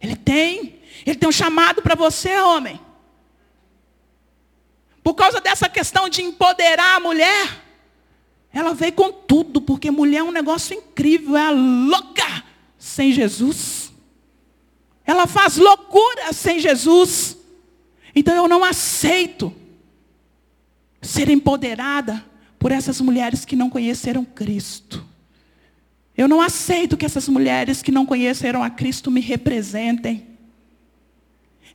Ele 0.00 0.16
tem. 0.16 0.80
Ele 1.06 1.16
tem 1.16 1.28
um 1.28 1.32
chamado 1.32 1.82
para 1.82 1.94
você, 1.94 2.36
homem. 2.40 2.80
Por 5.02 5.14
causa 5.14 5.40
dessa 5.40 5.68
questão 5.68 6.08
de 6.08 6.22
empoderar 6.22 6.96
a 6.96 7.00
mulher, 7.00 7.64
ela 8.52 8.74
veio 8.74 8.92
com 8.92 9.10
tudo, 9.12 9.60
porque 9.60 9.90
mulher 9.90 10.18
é 10.18 10.22
um 10.22 10.32
negócio 10.32 10.76
incrível, 10.76 11.36
é 11.36 11.50
louca 11.50 12.44
sem 12.78 13.12
Jesus. 13.12 13.92
Ela 15.04 15.26
faz 15.26 15.56
loucura 15.56 16.32
sem 16.32 16.58
Jesus. 16.60 17.38
Então 18.14 18.34
eu 18.34 18.48
não 18.48 18.62
aceito 18.62 19.54
ser 21.00 21.30
empoderada 21.30 22.27
por 22.58 22.72
essas 22.72 23.00
mulheres 23.00 23.44
que 23.44 23.54
não 23.54 23.70
conheceram 23.70 24.24
Cristo. 24.24 25.06
Eu 26.16 26.26
não 26.26 26.40
aceito 26.40 26.96
que 26.96 27.06
essas 27.06 27.28
mulheres 27.28 27.80
que 27.80 27.92
não 27.92 28.04
conheceram 28.04 28.62
a 28.62 28.68
Cristo 28.68 29.10
me 29.10 29.20
representem. 29.20 30.26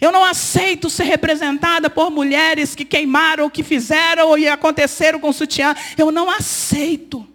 Eu 0.02 0.12
não 0.12 0.26
aceito 0.26 0.90
ser 0.90 1.04
representada 1.04 1.90
por 1.90 2.12
mulheres 2.12 2.76
que 2.76 2.84
queimaram, 2.84 3.50
que 3.50 3.64
fizeram 3.64 4.38
e 4.38 4.50
aconteceram 4.50 5.18
com 5.18 5.30
o 5.30 5.34
sutiã. 5.34 5.74
Eu 5.98 6.12
não 6.12 6.30
aceito, 6.30 7.26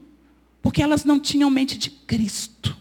porque 0.61 0.83
elas 0.83 1.03
não 1.03 1.19
tinham 1.19 1.49
mente 1.49 1.79
de 1.79 1.89
Cristo. 1.89 2.77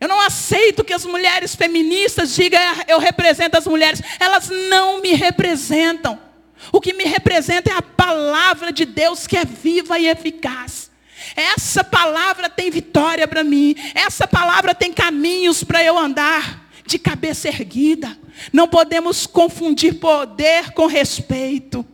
Eu 0.00 0.08
não 0.08 0.20
aceito 0.20 0.84
que 0.84 0.92
as 0.92 1.06
mulheres 1.06 1.54
feministas 1.54 2.34
digam, 2.34 2.60
eu 2.88 2.98
represento 2.98 3.56
as 3.56 3.66
mulheres. 3.66 4.02
Elas 4.18 4.50
não 4.68 5.00
me 5.00 5.12
representam. 5.12 6.25
O 6.72 6.80
que 6.80 6.92
me 6.92 7.04
representa 7.04 7.70
é 7.70 7.74
a 7.74 7.82
palavra 7.82 8.72
de 8.72 8.84
Deus 8.84 9.26
que 9.26 9.36
é 9.36 9.44
viva 9.44 9.98
e 9.98 10.06
eficaz. 10.06 10.90
Essa 11.34 11.82
palavra 11.82 12.48
tem 12.48 12.70
vitória 12.70 13.26
para 13.26 13.42
mim. 13.42 13.74
Essa 13.94 14.26
palavra 14.26 14.74
tem 14.74 14.92
caminhos 14.92 15.64
para 15.64 15.82
eu 15.82 15.98
andar 15.98 16.68
de 16.86 16.98
cabeça 16.98 17.48
erguida. 17.48 18.16
Não 18.52 18.68
podemos 18.68 19.26
confundir 19.26 19.98
poder 19.98 20.72
com 20.72 20.86
respeito. 20.86 21.84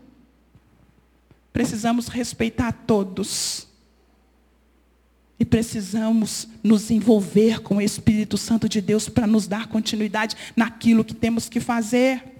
Precisamos 1.52 2.08
respeitar 2.08 2.72
todos. 2.86 3.68
E 5.38 5.44
precisamos 5.44 6.46
nos 6.62 6.90
envolver 6.90 7.60
com 7.62 7.76
o 7.76 7.82
Espírito 7.82 8.38
Santo 8.38 8.68
de 8.68 8.80
Deus 8.80 9.08
para 9.08 9.26
nos 9.26 9.48
dar 9.48 9.66
continuidade 9.66 10.36
naquilo 10.54 11.04
que 11.04 11.14
temos 11.14 11.48
que 11.48 11.58
fazer. 11.58 12.31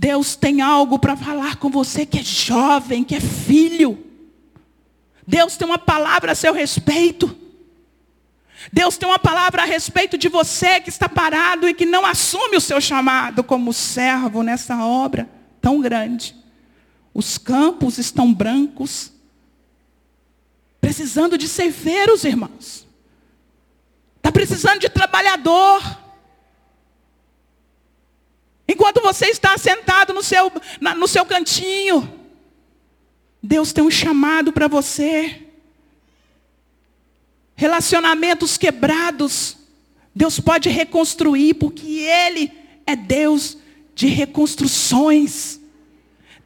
Deus 0.00 0.34
tem 0.34 0.62
algo 0.62 0.98
para 0.98 1.14
falar 1.14 1.56
com 1.56 1.68
você 1.68 2.06
que 2.06 2.20
é 2.20 2.22
jovem, 2.22 3.04
que 3.04 3.14
é 3.14 3.20
filho. 3.20 4.02
Deus 5.26 5.58
tem 5.58 5.68
uma 5.68 5.76
palavra 5.76 6.32
a 6.32 6.34
seu 6.34 6.54
respeito. 6.54 7.36
Deus 8.72 8.96
tem 8.96 9.06
uma 9.06 9.18
palavra 9.18 9.60
a 9.60 9.66
respeito 9.66 10.16
de 10.16 10.26
você 10.26 10.80
que 10.80 10.88
está 10.88 11.06
parado 11.06 11.68
e 11.68 11.74
que 11.74 11.84
não 11.84 12.06
assume 12.06 12.56
o 12.56 12.62
seu 12.62 12.80
chamado 12.80 13.44
como 13.44 13.74
servo 13.74 14.42
nessa 14.42 14.82
obra 14.82 15.28
tão 15.60 15.82
grande. 15.82 16.34
Os 17.12 17.36
campos 17.36 17.98
estão 17.98 18.32
brancos, 18.32 19.12
precisando 20.80 21.36
de 21.36 21.46
ceifeiros, 21.46 22.24
irmãos. 22.24 22.86
Está 24.16 24.32
precisando 24.32 24.80
de 24.80 24.88
trabalhador. 24.88 25.99
Enquanto 28.70 29.00
você 29.00 29.26
está 29.26 29.58
sentado 29.58 30.14
no 30.14 30.22
seu, 30.22 30.52
na, 30.80 30.94
no 30.94 31.08
seu 31.08 31.26
cantinho, 31.26 32.08
Deus 33.42 33.72
tem 33.72 33.82
um 33.82 33.90
chamado 33.90 34.52
para 34.52 34.68
você. 34.68 35.44
Relacionamentos 37.56 38.56
quebrados, 38.56 39.56
Deus 40.14 40.38
pode 40.38 40.68
reconstruir, 40.68 41.54
porque 41.54 41.84
Ele 41.84 42.52
é 42.86 42.94
Deus 42.94 43.58
de 43.92 44.06
reconstruções. 44.06 45.58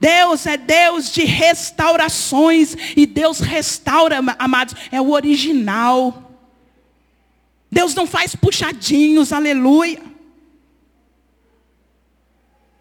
Deus 0.01 0.47
é 0.47 0.57
Deus 0.57 1.13
de 1.13 1.27
restaurações. 1.27 2.75
E 2.97 3.05
Deus 3.05 3.41
restaura, 3.41 4.19
amados, 4.39 4.75
é 4.91 4.99
o 4.99 5.11
original. 5.11 6.33
Deus 7.71 7.95
não 7.95 8.07
faz 8.07 8.35
puxadinhos, 8.35 9.31
aleluia. 9.31 10.14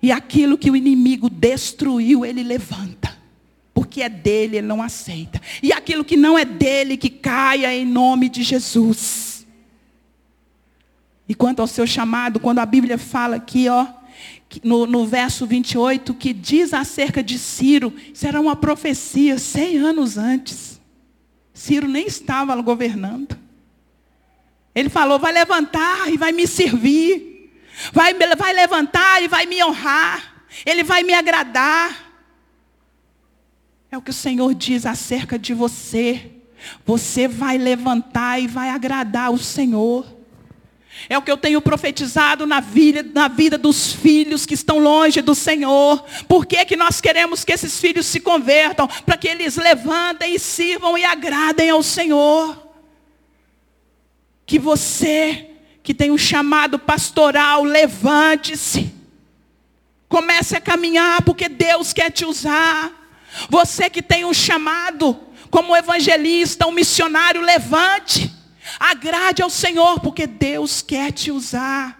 E 0.03 0.11
aquilo 0.11 0.57
que 0.57 0.69
o 0.69 0.75
inimigo 0.75 1.29
destruiu, 1.29 2.23
ele 2.23 2.43
levanta 2.43 3.23
porque 3.73 4.01
é 4.01 4.09
dele, 4.09 4.57
ele 4.57 4.67
não 4.67 4.81
aceita. 4.81 5.41
E 5.61 5.73
aquilo 5.73 6.05
que 6.05 6.15
não 6.15 6.37
é 6.37 6.45
dele, 6.45 6.95
que 6.95 7.09
caia 7.09 7.75
em 7.75 7.85
nome 7.85 8.29
de 8.29 8.41
Jesus. 8.41 9.45
E 11.27 11.35
quanto 11.35 11.59
ao 11.59 11.67
seu 11.67 11.85
chamado, 11.85 12.39
quando 12.39 12.59
a 12.59 12.65
Bíblia 12.65 12.97
fala 12.97 13.35
aqui, 13.35 13.67
ó, 13.69 13.87
no, 14.63 14.85
no 14.85 15.05
verso 15.05 15.45
28, 15.45 16.13
que 16.13 16.33
diz 16.33 16.73
acerca 16.73 17.23
de 17.23 17.39
Ciro, 17.39 17.93
isso 18.13 18.27
era 18.27 18.39
uma 18.39 18.55
profecia 18.55 19.37
100 19.37 19.77
anos 19.77 20.17
antes. 20.17 20.79
Ciro 21.53 21.87
nem 21.87 22.05
estava 22.05 22.59
governando. 22.61 23.37
Ele 24.73 24.89
falou: 24.89 25.19
vai 25.19 25.31
levantar 25.31 26.11
e 26.11 26.17
vai 26.17 26.31
me 26.31 26.47
servir. 26.47 27.32
Vai, 27.91 28.13
vai 28.13 28.53
levantar 28.53 29.21
e 29.23 29.27
vai 29.27 29.45
me 29.45 29.63
honrar. 29.63 30.45
Ele 30.65 30.83
vai 30.83 31.03
me 31.03 31.13
agradar. 31.13 32.11
É 33.91 33.97
o 33.97 34.01
que 34.01 34.11
o 34.11 34.13
Senhor 34.13 34.53
diz 34.53 34.85
acerca 34.85 35.37
de 35.37 35.53
você. 35.53 36.31
Você 36.85 37.27
vai 37.27 37.57
levantar 37.57 38.39
e 38.39 38.47
vai 38.47 38.69
agradar 38.69 39.31
o 39.31 39.37
Senhor. 39.37 40.05
É 41.09 41.17
o 41.17 41.21
que 41.21 41.31
eu 41.31 41.37
tenho 41.37 41.59
profetizado 41.61 42.45
na 42.45 42.59
vida, 42.59 43.03
na 43.13 43.27
vida 43.27 43.57
dos 43.57 43.93
filhos 43.93 44.45
que 44.45 44.53
estão 44.53 44.77
longe 44.79 45.21
do 45.21 45.35
Senhor. 45.35 46.03
Por 46.27 46.45
que, 46.45 46.63
que 46.65 46.75
nós 46.75 47.01
queremos 47.01 47.43
que 47.43 47.51
esses 47.51 47.79
filhos 47.79 48.05
se 48.05 48.19
convertam? 48.19 48.87
Para 48.87 49.17
que 49.17 49.27
eles 49.27 49.55
levantem 49.55 50.35
e 50.35 50.39
sirvam 50.39 50.97
e 50.97 51.03
agradem 51.03 51.69
ao 51.69 51.83
Senhor. 51.83 52.71
Que 54.45 54.59
você, 54.59 55.49
que 55.83 55.93
tem 55.93 56.09
um 56.09 56.17
chamado 56.17 56.79
pastoral, 56.79 57.63
levante-se. 57.63 58.91
Comece 60.07 60.55
a 60.55 60.61
caminhar, 60.61 61.21
porque 61.23 61.49
Deus 61.49 61.91
quer 61.91 62.09
te 62.09 62.23
usar. 62.23 62.91
Você 63.49 63.89
que 63.89 64.01
tem 64.01 64.23
um 64.23 64.33
chamado 64.33 65.19
como 65.51 65.75
evangelista, 65.75 66.65
um 66.65 66.71
missionário, 66.71 67.41
levante. 67.41 68.33
Agrade 68.79 69.43
ao 69.43 69.49
Senhor, 69.49 69.99
porque 69.99 70.25
Deus 70.25 70.81
quer 70.81 71.11
te 71.11 71.29
usar. 71.31 71.99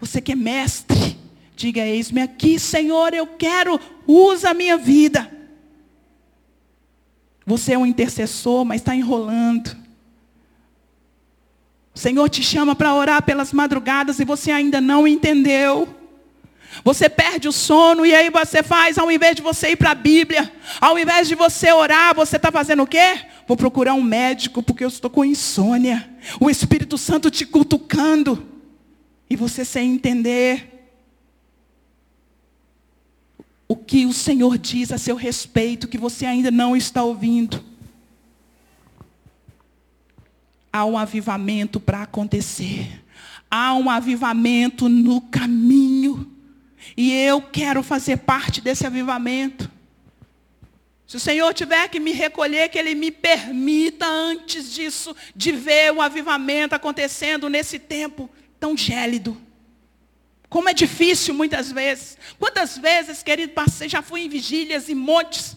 Você 0.00 0.20
que 0.20 0.32
é 0.32 0.36
mestre, 0.36 1.18
diga: 1.54 1.82
Eis-me 1.82 2.22
aqui, 2.22 2.58
Senhor, 2.58 3.12
eu 3.12 3.26
quero, 3.26 3.78
usa 4.06 4.50
a 4.50 4.54
minha 4.54 4.78
vida. 4.78 5.30
Você 7.44 7.74
é 7.74 7.78
um 7.78 7.86
intercessor, 7.86 8.64
mas 8.64 8.80
está 8.80 8.94
enrolando. 8.94 9.76
O 11.96 11.98
Senhor 11.98 12.28
te 12.28 12.42
chama 12.42 12.76
para 12.76 12.94
orar 12.94 13.22
pelas 13.22 13.54
madrugadas 13.54 14.20
e 14.20 14.24
você 14.26 14.50
ainda 14.50 14.82
não 14.82 15.08
entendeu. 15.08 15.88
Você 16.84 17.08
perde 17.08 17.48
o 17.48 17.52
sono 17.52 18.04
e 18.04 18.14
aí 18.14 18.28
você 18.28 18.62
faz, 18.62 18.98
ao 18.98 19.10
invés 19.10 19.34
de 19.34 19.40
você 19.40 19.70
ir 19.70 19.76
para 19.76 19.92
a 19.92 19.94
Bíblia, 19.94 20.52
ao 20.78 20.98
invés 20.98 21.26
de 21.26 21.34
você 21.34 21.72
orar, 21.72 22.14
você 22.14 22.36
está 22.36 22.52
fazendo 22.52 22.82
o 22.82 22.86
quê? 22.86 23.20
Vou 23.48 23.56
procurar 23.56 23.94
um 23.94 24.02
médico 24.02 24.62
porque 24.62 24.84
eu 24.84 24.88
estou 24.88 25.08
com 25.08 25.24
insônia. 25.24 26.06
O 26.38 26.50
Espírito 26.50 26.98
Santo 26.98 27.30
te 27.30 27.46
cutucando. 27.46 28.46
E 29.30 29.34
você 29.34 29.64
sem 29.64 29.94
entender 29.94 30.90
o 33.66 33.74
que 33.74 34.04
o 34.04 34.12
Senhor 34.12 34.58
diz 34.58 34.92
a 34.92 34.98
seu 34.98 35.16
respeito, 35.16 35.88
que 35.88 35.96
você 35.96 36.26
ainda 36.26 36.50
não 36.50 36.76
está 36.76 37.02
ouvindo. 37.02 37.64
Há 40.76 40.84
um 40.84 40.98
avivamento 40.98 41.80
para 41.80 42.02
acontecer. 42.02 43.02
Há 43.50 43.72
um 43.72 43.88
avivamento 43.88 44.90
no 44.90 45.22
caminho. 45.22 46.30
E 46.94 47.10
eu 47.12 47.40
quero 47.40 47.82
fazer 47.82 48.18
parte 48.18 48.60
desse 48.60 48.86
avivamento. 48.86 49.70
Se 51.06 51.16
o 51.16 51.20
Senhor 51.20 51.54
tiver 51.54 51.88
que 51.88 51.98
me 51.98 52.12
recolher, 52.12 52.68
que 52.68 52.78
Ele 52.78 52.94
me 52.94 53.10
permita 53.10 54.06
antes 54.06 54.70
disso, 54.70 55.16
de 55.34 55.50
ver 55.50 55.94
o 55.94 56.02
avivamento 56.02 56.74
acontecendo 56.74 57.48
nesse 57.48 57.78
tempo 57.78 58.28
tão 58.60 58.76
gélido. 58.76 59.34
Como 60.46 60.68
é 60.68 60.74
difícil 60.74 61.32
muitas 61.32 61.72
vezes. 61.72 62.18
Quantas 62.38 62.76
vezes, 62.76 63.22
querido, 63.22 63.54
passei, 63.54 63.88
já 63.88 64.02
fui 64.02 64.26
em 64.26 64.28
vigílias 64.28 64.90
e 64.90 64.94
montes. 64.94 65.56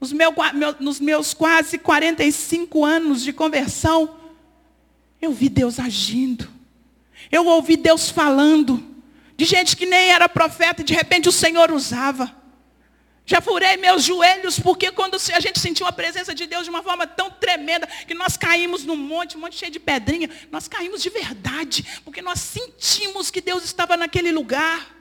Nos, 0.00 0.12
meu, 0.12 0.32
nos 0.80 0.98
meus 0.98 1.34
quase 1.34 1.76
45 1.76 2.86
anos 2.86 3.22
de 3.22 3.34
conversão, 3.34 4.16
eu 5.20 5.32
vi 5.32 5.48
Deus 5.48 5.78
agindo. 5.78 6.48
Eu 7.30 7.46
ouvi 7.46 7.76
Deus 7.76 8.10
falando 8.10 8.96
de 9.36 9.44
gente 9.44 9.76
que 9.76 9.86
nem 9.86 10.10
era 10.10 10.28
profeta 10.28 10.82
e 10.82 10.84
de 10.84 10.94
repente 10.94 11.28
o 11.28 11.32
Senhor 11.32 11.70
usava. 11.70 12.34
Já 13.28 13.40
furei 13.40 13.76
meus 13.76 14.04
joelhos, 14.04 14.60
porque 14.60 14.92
quando 14.92 15.16
a 15.16 15.40
gente 15.40 15.58
sentiu 15.58 15.84
a 15.84 15.92
presença 15.92 16.32
de 16.32 16.46
Deus 16.46 16.62
de 16.62 16.70
uma 16.70 16.82
forma 16.82 17.08
tão 17.08 17.28
tremenda, 17.28 17.84
que 18.06 18.14
nós 18.14 18.36
caímos 18.36 18.84
num 18.84 18.96
monte, 18.96 19.36
um 19.36 19.40
monte 19.40 19.56
cheio 19.56 19.72
de 19.72 19.80
pedrinha, 19.80 20.30
nós 20.48 20.68
caímos 20.68 21.02
de 21.02 21.10
verdade, 21.10 21.84
porque 22.04 22.22
nós 22.22 22.38
sentimos 22.38 23.28
que 23.28 23.40
Deus 23.40 23.64
estava 23.64 23.96
naquele 23.96 24.30
lugar. 24.30 24.95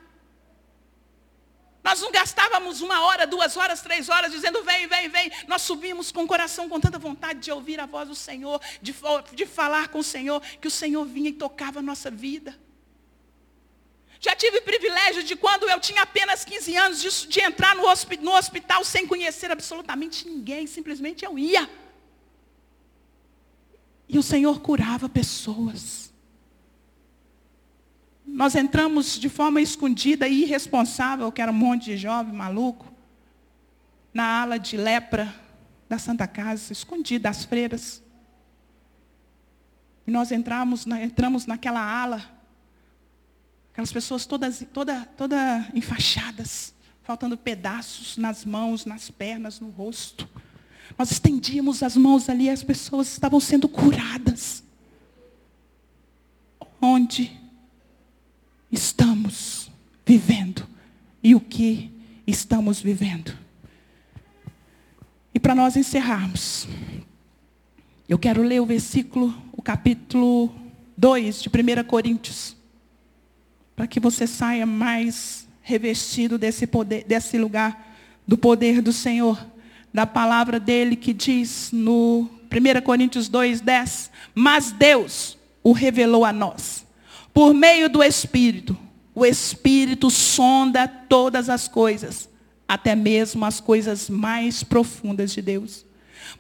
Nós 1.85 2.01
não 2.01 2.11
gastávamos 2.11 2.81
uma 2.81 3.05
hora, 3.05 3.27
duas 3.27 3.55
horas, 3.55 3.79
três 3.79 4.09
horas 4.09 4.31
dizendo 4.31 4.63
vem, 4.63 4.87
vem, 4.87 5.07
vem. 5.07 5.31
Nós 5.47 5.61
subimos 5.61 6.11
com 6.11 6.23
o 6.23 6.27
coração 6.27 6.67
com 6.67 6.79
tanta 6.79 6.97
vontade 6.97 7.41
de 7.41 7.51
ouvir 7.51 7.79
a 7.79 7.85
voz 7.85 8.09
do 8.09 8.15
Senhor, 8.15 8.59
de, 8.81 8.91
de 9.33 9.45
falar 9.45 9.89
com 9.89 9.99
o 9.99 10.03
Senhor, 10.03 10.41
que 10.59 10.67
o 10.67 10.71
Senhor 10.71 11.05
vinha 11.05 11.29
e 11.29 11.33
tocava 11.33 11.77
a 11.77 11.83
nossa 11.83 12.09
vida. 12.09 12.59
Já 14.19 14.35
tive 14.35 14.61
privilégio 14.61 15.21
de 15.21 15.35
quando 15.35 15.69
eu 15.69 15.79
tinha 15.79 16.01
apenas 16.01 16.43
15 16.43 16.75
anos 16.75 16.99
de, 16.99 17.27
de 17.27 17.39
entrar 17.41 17.75
no, 17.75 17.83
no 17.83 18.35
hospital 18.35 18.83
sem 18.83 19.05
conhecer 19.05 19.51
absolutamente 19.51 20.27
ninguém, 20.27 20.65
simplesmente 20.65 21.23
eu 21.23 21.37
ia. 21.37 21.69
E 24.09 24.17
o 24.17 24.23
Senhor 24.23 24.59
curava 24.59 25.07
pessoas. 25.07 26.04
Nós 28.25 28.55
entramos 28.55 29.19
de 29.19 29.29
forma 29.29 29.61
escondida 29.61 30.27
e 30.27 30.43
irresponsável, 30.43 31.31
que 31.31 31.41
era 31.41 31.51
um 31.51 31.55
monte 31.55 31.85
de 31.85 31.97
jovem 31.97 32.33
maluco, 32.33 32.91
na 34.13 34.41
ala 34.41 34.57
de 34.57 34.75
lepra 34.75 35.33
da 35.88 35.99
Santa 35.99 36.27
Casa, 36.27 36.73
escondida 36.73 37.29
das 37.29 37.45
freiras. 37.45 38.01
E 40.07 40.11
nós 40.11 40.31
entramos, 40.31 40.88
entramos 40.88 41.45
naquela 41.45 41.79
ala, 41.81 42.23
aquelas 43.71 43.91
pessoas 43.91 44.25
todas, 44.25 44.65
toda, 44.73 45.05
toda 45.17 45.69
enfaixadas, 45.73 46.73
faltando 47.03 47.38
pedaços 47.38 48.17
nas 48.17 48.43
mãos, 48.43 48.85
nas 48.85 49.11
pernas, 49.11 49.59
no 49.59 49.69
rosto. 49.69 50.27
Nós 50.97 51.11
estendíamos 51.11 51.83
as 51.83 51.95
mãos 51.95 52.27
ali, 52.27 52.49
as 52.49 52.63
pessoas 52.63 53.07
estavam 53.11 53.39
sendo 53.39 53.67
curadas. 53.67 54.63
Onde 56.81 57.44
estamos 58.75 59.71
vivendo 60.05 60.67
e 61.23 61.33
o 61.33 61.39
que 61.39 61.91
estamos 62.27 62.81
vivendo? 62.81 63.35
E 65.33 65.39
para 65.39 65.55
nós 65.55 65.75
encerrarmos, 65.75 66.67
eu 68.07 68.19
quero 68.19 68.43
ler 68.43 68.61
o 68.61 68.65
versículo, 68.65 69.33
o 69.51 69.61
capítulo 69.61 70.53
2 70.95 71.41
de 71.41 71.49
1 71.49 71.83
Coríntios, 71.85 72.55
para 73.75 73.88
que 73.88 73.99
você 73.99 74.27
saia 74.27 74.65
mais 74.65 75.47
revestido 75.61 76.38
desse 76.38 76.67
poder, 76.67 77.03
desse 77.05 77.38
lugar 77.38 77.97
do 78.27 78.38
poder 78.38 78.81
do 78.81 78.93
Senhor 78.93 79.43
da 79.93 80.05
palavra 80.05 80.59
dele 80.59 80.97
que 80.97 81.13
diz 81.13 81.69
no 81.71 82.29
1 82.51 82.81
Coríntios 82.81 83.29
2, 83.29 83.61
10, 83.61 84.11
mas 84.35 84.73
Deus 84.73 85.38
o 85.63 85.71
revelou 85.71 86.25
a 86.25 86.33
nós, 86.33 86.84
por 87.35 87.53
meio 87.53 87.89
do 87.89 88.01
Espírito. 88.01 88.77
O 89.13 89.25
Espírito 89.25 90.09
sonda 90.09 90.87
todas 90.87 91.49
as 91.49 91.67
coisas, 91.67 92.29
até 92.65 92.95
mesmo 92.95 93.43
as 93.43 93.59
coisas 93.59 94.09
mais 94.09 94.63
profundas 94.63 95.33
de 95.33 95.41
Deus. 95.41 95.85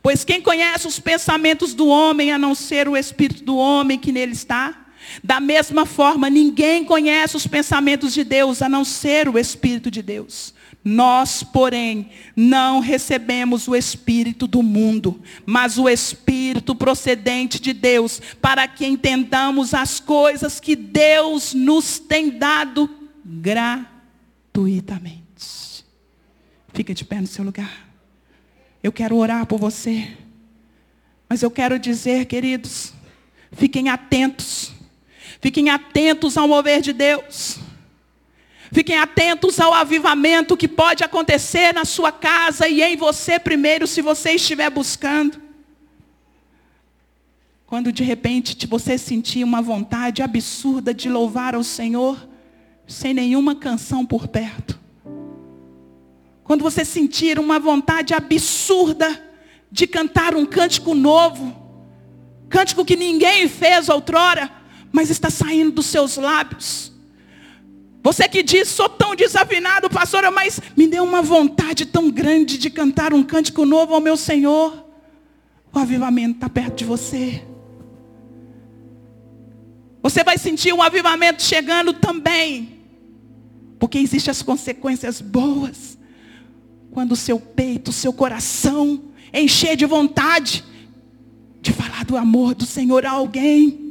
Pois 0.01 0.23
quem 0.23 0.41
conhece 0.41 0.87
os 0.87 0.97
pensamentos 0.97 1.73
do 1.73 1.87
homem, 1.87 2.31
a 2.31 2.37
não 2.37 2.55
ser 2.55 2.87
o 2.87 2.95
Espírito 2.95 3.43
do 3.43 3.57
homem 3.57 3.99
que 3.99 4.13
nele 4.13 4.31
está? 4.31 4.85
Da 5.21 5.41
mesma 5.41 5.85
forma, 5.85 6.29
ninguém 6.29 6.85
conhece 6.85 7.35
os 7.35 7.45
pensamentos 7.45 8.13
de 8.13 8.23
Deus, 8.23 8.61
a 8.61 8.69
não 8.69 8.85
ser 8.85 9.27
o 9.27 9.37
Espírito 9.37 9.91
de 9.91 10.01
Deus. 10.01 10.53
Nós, 10.87 11.41
porém, 11.41 12.11
não 12.35 12.79
recebemos 12.79 13.67
o 13.67 13.75
Espírito 13.75 14.45
do 14.45 14.61
mundo, 14.61 15.19
mas 15.43 15.79
o 15.79 15.89
Espírito 15.89 16.75
procedente 16.75 17.59
de 17.59 17.73
Deus, 17.73 18.21
para 18.39 18.67
que 18.67 18.85
entendamos 18.85 19.73
as 19.73 19.99
coisas 19.99 20.59
que 20.59 20.75
Deus 20.75 21.55
nos 21.55 21.97
tem 21.97 22.37
dado 22.37 22.87
gratuitamente. 23.25 25.83
Fica 26.71 26.93
de 26.93 27.03
pé 27.03 27.19
no 27.19 27.25
seu 27.25 27.43
lugar. 27.43 27.89
Eu 28.83 28.91
quero 28.91 29.15
orar 29.15 29.47
por 29.47 29.57
você. 29.57 30.15
Mas 31.27 31.41
eu 31.41 31.49
quero 31.49 31.79
dizer, 31.79 32.25
queridos, 32.25 32.93
fiquem 33.51 33.89
atentos. 33.89 34.71
Fiquem 35.41 35.71
atentos 35.71 36.37
ao 36.37 36.47
mover 36.47 36.81
de 36.81 36.93
Deus. 36.93 37.64
Fiquem 38.71 38.97
atentos 38.97 39.59
ao 39.59 39.73
avivamento 39.73 40.57
que 40.57 40.67
pode 40.67 41.03
acontecer 41.03 41.73
na 41.73 41.85
sua 41.85 42.11
casa 42.11 42.67
e 42.67 42.81
em 42.81 42.95
você 42.95 43.39
primeiro, 43.39 43.87
se 43.87 44.01
você 44.01 44.31
estiver 44.31 44.69
buscando. 44.69 45.41
Quando 47.65 47.91
de 47.91 48.03
repente 48.03 48.67
você 48.67 48.97
sentir 48.97 49.43
uma 49.43 49.61
vontade 49.61 50.21
absurda 50.21 50.93
de 50.93 51.09
louvar 51.09 51.55
ao 51.55 51.63
Senhor, 51.63 52.27
sem 52.87 53.13
nenhuma 53.13 53.55
canção 53.55 54.05
por 54.05 54.27
perto. 54.27 54.79
Quando 56.43 56.61
você 56.61 56.85
sentir 56.85 57.39
uma 57.39 57.59
vontade 57.59 58.13
absurda 58.13 59.23
de 59.71 59.87
cantar 59.87 60.35
um 60.35 60.45
cântico 60.45 60.93
novo, 60.93 61.55
cântico 62.47 62.85
que 62.85 62.95
ninguém 62.95 63.49
fez 63.49 63.89
outrora, 63.89 64.51
mas 64.91 65.09
está 65.09 65.29
saindo 65.29 65.71
dos 65.71 65.87
seus 65.87 66.17
lábios. 66.17 66.94
Você 68.05 68.29
que 68.29 68.43
diz, 68.43 68.67
sou 68.67 68.87
tão 68.87 69.15
desafinado, 69.15 69.89
pastora, 69.89 70.29
mas 70.29 70.61
me 70.77 70.85
deu 70.85 71.03
uma 71.03 71.23
vontade 71.23 71.87
tão 71.87 72.11
grande 72.11 72.55
de 72.59 72.69
cantar 72.69 73.15
um 73.15 73.23
cântico 73.23 73.65
novo 73.65 73.95
ao 73.95 73.99
meu 73.99 74.15
Senhor. 74.15 74.85
O 75.73 75.79
avivamento 75.79 76.35
está 76.35 76.47
perto 76.47 76.75
de 76.75 76.85
você. 76.85 77.43
Você 80.03 80.23
vai 80.23 80.37
sentir 80.37 80.71
um 80.71 80.83
avivamento 80.83 81.41
chegando 81.41 81.93
também. 81.93 82.79
Porque 83.79 83.97
existem 83.97 84.29
as 84.29 84.43
consequências 84.43 85.19
boas. 85.19 85.97
Quando 86.91 87.13
o 87.13 87.15
seu 87.15 87.39
peito, 87.39 87.89
o 87.89 87.91
seu 87.91 88.13
coração 88.13 89.01
encher 89.33 89.75
de 89.75 89.87
vontade 89.87 90.63
de 91.59 91.73
falar 91.73 92.05
do 92.05 92.15
amor 92.15 92.53
do 92.53 92.67
Senhor 92.67 93.03
a 93.03 93.09
alguém. 93.09 93.84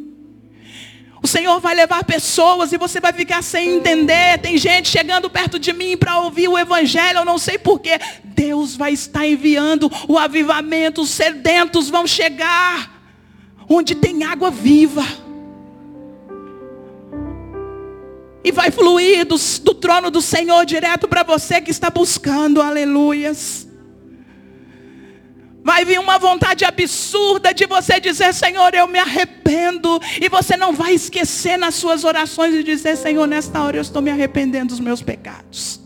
O 1.24 1.26
Senhor 1.26 1.58
vai 1.58 1.74
levar 1.74 2.04
pessoas 2.04 2.70
e 2.70 2.76
você 2.76 3.00
vai 3.00 3.10
ficar 3.10 3.42
sem 3.42 3.76
entender. 3.76 4.38
Tem 4.42 4.58
gente 4.58 4.90
chegando 4.90 5.30
perto 5.30 5.58
de 5.58 5.72
mim 5.72 5.96
para 5.96 6.18
ouvir 6.18 6.48
o 6.48 6.58
Evangelho, 6.58 7.20
eu 7.20 7.24
não 7.24 7.38
sei 7.38 7.56
porquê. 7.56 7.98
Deus 8.22 8.76
vai 8.76 8.92
estar 8.92 9.26
enviando 9.26 9.90
o 10.06 10.18
avivamento, 10.18 11.00
os 11.00 11.08
sedentos 11.08 11.88
vão 11.88 12.06
chegar. 12.06 13.02
Onde 13.66 13.94
tem 13.94 14.22
água 14.22 14.50
viva. 14.50 15.02
E 18.44 18.52
vai 18.52 18.70
fluir 18.70 19.24
do, 19.24 19.36
do 19.62 19.72
trono 19.72 20.10
do 20.10 20.20
Senhor 20.20 20.66
direto 20.66 21.08
para 21.08 21.22
você 21.22 21.58
que 21.58 21.70
está 21.70 21.88
buscando, 21.88 22.60
aleluias. 22.60 23.66
Vai 25.64 25.82
vir 25.82 25.98
uma 25.98 26.18
vontade 26.18 26.62
absurda 26.62 27.54
de 27.54 27.64
você 27.64 27.98
dizer, 27.98 28.34
Senhor, 28.34 28.74
eu 28.74 28.86
me 28.86 28.98
arrependo. 28.98 29.98
E 30.20 30.28
você 30.28 30.58
não 30.58 30.74
vai 30.74 30.92
esquecer 30.92 31.56
nas 31.56 31.74
suas 31.74 32.04
orações 32.04 32.52
de 32.52 32.62
dizer, 32.62 32.98
Senhor, 32.98 33.26
nesta 33.26 33.62
hora 33.62 33.78
eu 33.78 33.80
estou 33.80 34.02
me 34.02 34.10
arrependendo 34.10 34.66
dos 34.66 34.78
meus 34.78 35.00
pecados. 35.00 35.80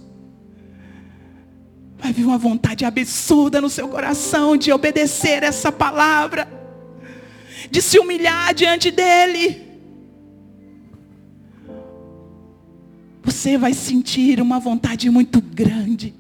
Vai 1.97 2.13
vir 2.13 2.25
uma 2.25 2.37
vontade 2.37 2.85
absurda 2.85 3.61
no 3.61 3.71
seu 3.71 3.87
coração 3.87 4.57
de 4.57 4.73
obedecer 4.73 5.45
essa 5.45 5.71
palavra. 5.71 6.49
De 7.71 7.81
se 7.81 8.01
humilhar 8.01 8.53
diante 8.55 8.91
dEle. 8.91 9.65
Você 13.23 13.57
vai 13.57 13.75
sentir 13.75 14.41
uma 14.41 14.59
vontade 14.59 15.09
muito 15.09 15.41
grande 15.41 16.18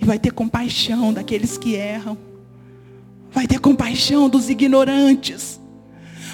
E 0.00 0.04
vai 0.04 0.18
ter 0.18 0.32
compaixão 0.32 1.12
daqueles 1.12 1.58
que 1.58 1.74
erram. 1.74 2.16
Vai 3.30 3.46
ter 3.46 3.60
compaixão 3.60 4.28
dos 4.28 4.48
ignorantes. 4.48 5.60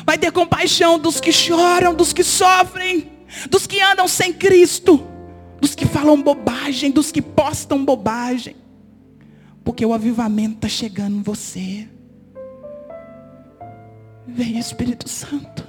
Vai 0.04 0.16
ter 0.16 0.30
compaixão 0.30 0.98
dos 0.98 1.20
que 1.20 1.32
choram, 1.32 1.94
dos 1.94 2.12
que 2.12 2.22
sofrem, 2.22 3.10
dos 3.50 3.66
que 3.66 3.80
andam 3.80 4.06
sem 4.06 4.32
Cristo, 4.32 5.04
dos 5.60 5.74
que 5.74 5.84
falam 5.84 6.22
bobagem, 6.22 6.90
dos 6.92 7.10
que 7.10 7.20
postam 7.20 7.84
bobagem. 7.84 8.54
Porque 9.64 9.84
o 9.84 9.92
avivamento 9.92 10.54
está 10.56 10.68
chegando 10.68 11.16
em 11.16 11.22
você. 11.22 11.88
Vem 14.28 14.58
Espírito 14.58 15.08
Santo. 15.08 15.66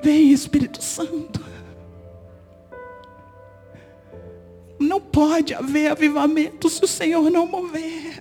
Vem 0.00 0.30
Espírito 0.32 0.82
Santo. 0.82 1.55
Não 4.96 5.02
pode 5.02 5.52
haver 5.52 5.90
avivamento 5.90 6.70
se 6.70 6.82
o 6.82 6.88
Senhor 6.88 7.28
não 7.28 7.46
mover. 7.46 8.18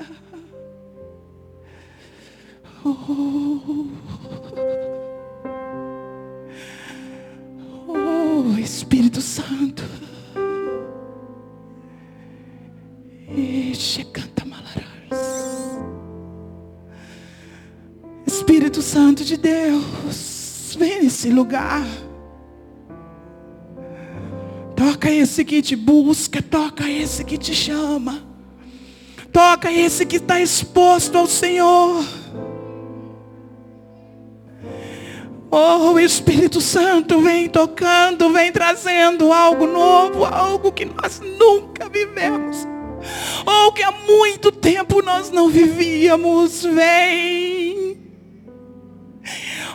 Oh, 2.83 3.87
oh 7.87 8.59
Espírito 8.59 9.21
Santo. 9.21 9.85
Espírito 18.27 18.81
Santo 18.81 19.23
de 19.23 19.37
Deus, 19.37 20.75
vem 20.77 21.03
nesse 21.03 21.29
lugar. 21.29 21.85
Toca 24.75 25.09
esse 25.09 25.45
que 25.45 25.61
te 25.61 25.75
busca, 25.75 26.41
toca 26.41 26.89
esse 26.89 27.23
que 27.23 27.37
te 27.37 27.55
chama. 27.55 28.21
Toca 29.31 29.71
esse 29.71 30.05
que 30.05 30.17
está 30.17 30.41
exposto 30.41 31.17
ao 31.17 31.27
Senhor. 31.27 32.05
Oh, 35.49 35.93
o 35.93 35.99
Espírito 35.99 36.59
Santo 36.59 37.21
vem 37.21 37.47
tocando, 37.47 38.29
vem 38.31 38.51
trazendo 38.51 39.31
algo 39.31 39.65
novo, 39.65 40.25
algo 40.25 40.71
que 40.71 40.83
nós 40.83 41.21
nunca 41.21 41.87
vivemos. 41.87 42.67
Ou 43.45 43.71
que 43.71 43.81
há 43.81 43.91
muito 43.91 44.51
tempo 44.51 45.01
nós 45.01 45.31
não 45.31 45.47
vivíamos. 45.47 46.63
Vem. 46.63 47.97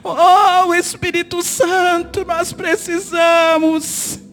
Oh, 0.04 0.74
Espírito 0.74 1.42
Santo, 1.42 2.24
nós 2.26 2.52
precisamos. 2.52 4.29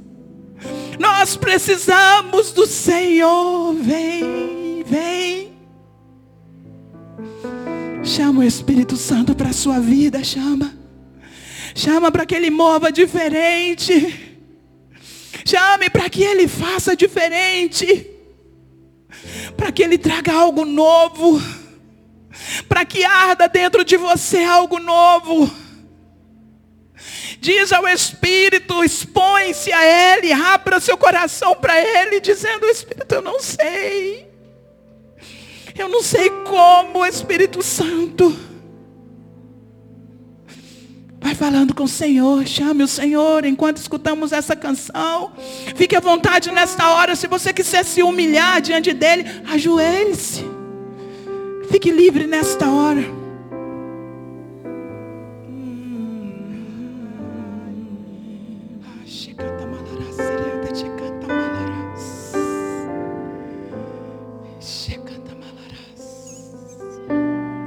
Nós 0.99 1.35
precisamos 1.35 2.51
do 2.51 2.65
Senhor. 2.65 3.73
Vem, 3.75 4.83
vem. 4.85 5.53
Chama 8.03 8.41
o 8.41 8.43
Espírito 8.43 8.95
Santo 8.95 9.35
para 9.35 9.49
a 9.49 9.53
sua 9.53 9.79
vida, 9.79 10.23
chama. 10.23 10.73
Chama 11.75 12.11
para 12.11 12.25
que 12.25 12.33
ele 12.33 12.49
mova 12.49 12.91
diferente. 12.91 14.37
Chame 15.45 15.89
para 15.89 16.09
que 16.09 16.23
ele 16.23 16.47
faça 16.47 16.95
diferente. 16.95 18.07
Para 19.55 19.71
que 19.71 19.83
ele 19.83 19.97
traga 19.97 20.33
algo 20.33 20.65
novo. 20.65 21.41
Para 22.67 22.85
que 22.85 23.03
arda 23.03 23.47
dentro 23.47 23.83
de 23.83 23.97
você 23.97 24.43
algo 24.43 24.79
novo. 24.79 25.66
Diz 27.39 27.71
ao 27.71 27.87
Espírito, 27.87 28.83
expõe-se 28.83 29.71
a 29.71 30.15
Ele, 30.15 30.31
abra 30.31 30.79
seu 30.79 30.97
coração 30.97 31.55
para 31.55 31.79
Ele, 31.79 32.19
dizendo, 32.19 32.65
Espírito, 32.65 33.15
eu 33.15 33.21
não 33.21 33.39
sei. 33.39 34.27
Eu 35.77 35.87
não 35.87 36.01
sei 36.01 36.29
como, 36.29 37.05
Espírito 37.05 37.61
Santo. 37.61 38.35
Vai 41.19 41.35
falando 41.35 41.73
com 41.75 41.83
o 41.83 41.87
Senhor, 41.87 42.47
chame 42.47 42.83
o 42.83 42.87
Senhor 42.87 43.43
enquanto 43.45 43.77
escutamos 43.77 44.31
essa 44.31 44.55
canção. 44.55 45.33
Fique 45.75 45.95
à 45.95 45.99
vontade 45.99 46.51
nesta 46.51 46.89
hora. 46.89 47.15
Se 47.15 47.27
você 47.27 47.51
quiser 47.51 47.83
se 47.83 48.01
humilhar 48.01 48.61
diante 48.61 48.93
dele, 48.93 49.25
ajoelhe-se. 49.45 50.45
Fique 51.69 51.91
livre 51.91 52.25
nesta 52.25 52.69
hora. 52.69 53.16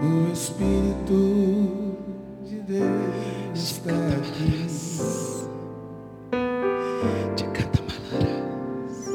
O 0.02 0.30
Espírito 0.30 1.96
de 2.44 2.56
Deus 2.60 3.54
está 3.54 3.90
aqui, 4.18 4.66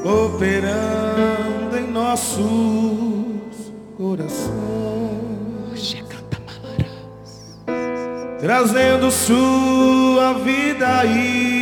operando 0.04 1.78
em 1.78 1.92
nossos 1.92 3.72
corações, 3.96 4.56
trazendo 8.40 9.12
sua 9.12 10.34
vida 10.44 11.06
e 11.06 11.55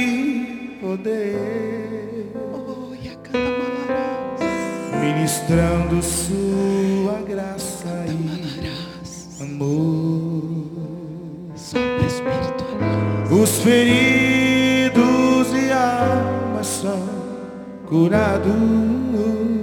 ministrando 5.53 6.01
sua 6.01 7.21
graça 7.21 8.05
e 8.07 9.41
amor. 9.41 10.43
Os 13.29 13.59
feridos 13.59 14.97
e 15.53 15.71
almas 15.71 16.67
são 16.67 16.99
curados. 17.87 18.51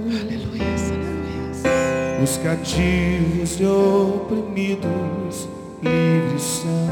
Aleluia, 0.09 0.65
aleluia. 0.65 2.23
Os 2.23 2.37
cativos 2.37 3.59
e 3.59 3.65
oprimidos 3.65 5.49
livres 5.83 6.41
são. 6.41 6.89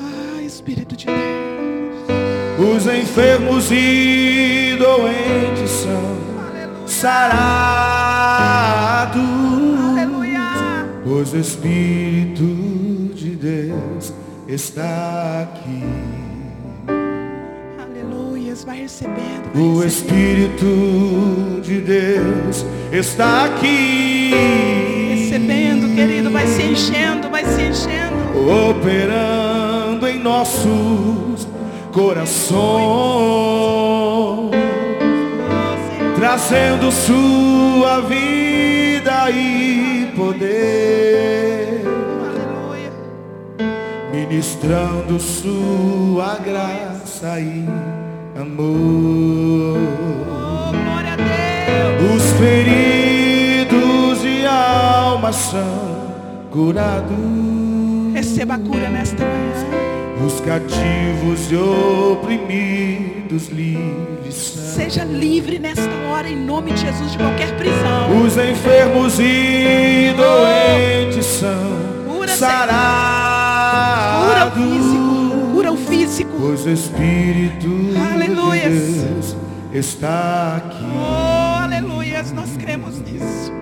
Ah, 0.00 0.42
Espírito 0.42 0.96
de 0.96 1.06
Deus. 1.06 1.16
Os 2.76 2.86
enfermos 2.86 3.70
e 3.70 4.76
doentes 4.78 5.70
são 5.70 6.24
sarados. 6.86 7.73
Pois 11.24 11.32
o 11.32 11.38
Espírito 11.38 12.44
de 13.14 13.30
Deus 13.30 14.12
está 14.46 15.48
aqui. 15.48 15.82
Aleluia. 17.82 18.54
Vai 18.66 18.80
recebendo. 18.80 19.50
Vai 19.54 19.62
O 19.62 19.80
recebendo. 19.80 19.86
Espírito 19.86 21.62
de 21.62 21.80
Deus 21.80 22.66
está 22.92 23.46
aqui. 23.46 24.32
Recebendo, 25.14 25.94
querido. 25.94 26.30
Vai 26.30 26.46
se 26.46 26.62
enchendo, 26.62 27.30
vai 27.30 27.42
se 27.46 27.62
enchendo. 27.62 28.14
Operando 28.68 30.06
em 30.06 30.18
nossos 30.18 31.48
corações. 31.90 32.84
Oh. 32.86 34.50
Trazendo 36.16 36.92
sua 36.92 38.02
vida 38.02 39.30
e 39.30 39.93
poder. 40.14 41.82
Aleluia. 42.28 42.92
Ministrando 44.12 45.18
sua 45.18 46.36
graça 46.36 47.40
e 47.40 47.64
amor. 48.40 49.78
Oh, 50.28 50.72
glória 50.72 51.12
a 51.12 51.16
Deus. 51.16 52.16
Os 52.16 52.32
feridos 52.38 54.24
e 54.24 54.46
almas 54.46 55.36
são 55.36 56.48
curados. 56.50 57.16
Receba 58.14 58.54
a 58.54 58.58
cura 58.58 58.88
nesta 58.88 59.24
manhã. 59.24 59.83
Os 60.24 60.40
cativos 60.40 61.50
e 61.52 61.56
oprimidos 61.56 63.48
livres 63.48 64.34
são. 64.34 64.74
Seja 64.74 65.04
livre 65.04 65.58
nesta 65.58 65.90
hora, 66.08 66.28
em 66.28 66.36
nome 66.36 66.72
de 66.72 66.80
Jesus, 66.80 67.12
de 67.12 67.18
qualquer 67.18 67.54
prisão. 67.56 68.22
Os 68.24 68.36
enfermos 68.36 69.18
e 69.20 70.14
doentes 70.16 71.26
são 71.26 71.74
Cura, 72.08 72.28
sarados. 72.28 74.24
Cura 74.24 74.46
o 74.46 74.50
físico. 74.52 75.52
Cura 75.52 75.72
o 75.72 75.76
físico. 75.76 76.30
Pois 76.40 76.64
o 76.64 76.70
Espírito 76.70 77.68
Aleluias. 78.12 78.72
de 78.72 78.78
Deus 79.04 79.36
está 79.72 80.56
aqui. 80.56 80.84
Oh, 80.96 81.62
aleluia. 81.64 82.22
Nós 82.34 82.56
cremos 82.56 82.98
nisso. 83.00 83.52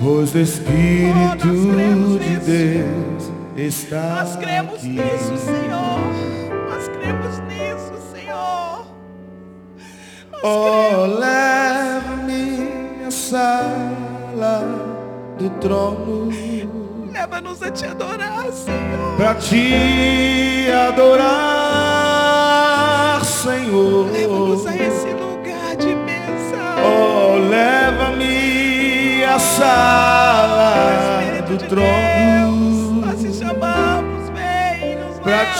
Pois 0.00 0.34
o 0.34 0.38
Espírito 0.38 1.12
Oh, 1.22 1.36
de 1.36 1.48
nisso. 1.50 2.46
Deus 2.46 3.31
está 3.56 4.24
Nós 4.24 4.36
cremos 4.36 4.74
aqui. 4.74 4.88
nisso, 4.88 5.36
Senhor. 5.36 6.00
Nós 6.70 6.88
cremos 6.88 7.38
nisso, 7.40 7.92
Senhor. 8.12 8.86
Nós 10.32 10.42
Oh, 10.44 11.06
leva-me 11.06 13.04
à 13.06 13.10
sala 13.10 14.64
do 15.38 15.50
trono 15.60 16.28
Leva-nos 17.12 17.62
a 17.62 17.70
te 17.70 17.84
adorar, 17.86 18.50
Senhor. 18.52 19.16
para 19.16 19.34
te 19.36 20.66
adorar, 21.92 23.24
Senhor. 23.24 24.10
Leva-nos 24.10 24.66
a 24.66 24.74
esse 24.76 25.08
lugar 25.10 25.76
de 25.76 25.94
bênção. 25.94 26.58
Oh, 26.84 27.36
leva-me 27.48 29.22
à 29.24 29.38
sala 29.38 30.72
do 31.48 31.58
trono 31.68 32.51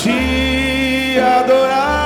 te 0.03 1.21
adorar, 1.21 2.02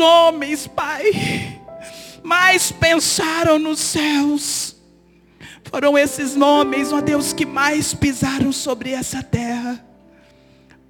homens, 0.00 0.66
Pai, 0.66 1.60
mais 2.22 2.72
pensaram 2.72 3.58
nos 3.58 3.78
céus, 3.78 4.74
foram 5.70 5.96
esses 5.96 6.36
homens, 6.36 6.92
ó 6.92 7.00
Deus, 7.00 7.32
que 7.32 7.46
mais 7.46 7.94
pisaram 7.94 8.50
sobre 8.50 8.90
essa 8.90 9.22
terra. 9.22 9.84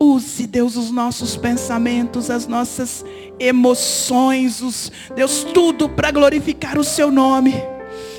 Use, 0.02 0.46
Deus, 0.46 0.76
os 0.76 0.90
nossos 0.90 1.36
pensamentos, 1.36 2.30
as 2.30 2.46
nossas 2.46 3.04
emoções, 3.38 4.62
os, 4.62 4.90
Deus, 5.14 5.44
tudo 5.52 5.90
para 5.90 6.11
glorificar 6.11 6.78
o 6.78 6.84
seu 6.84 7.11
nome. 7.11 7.54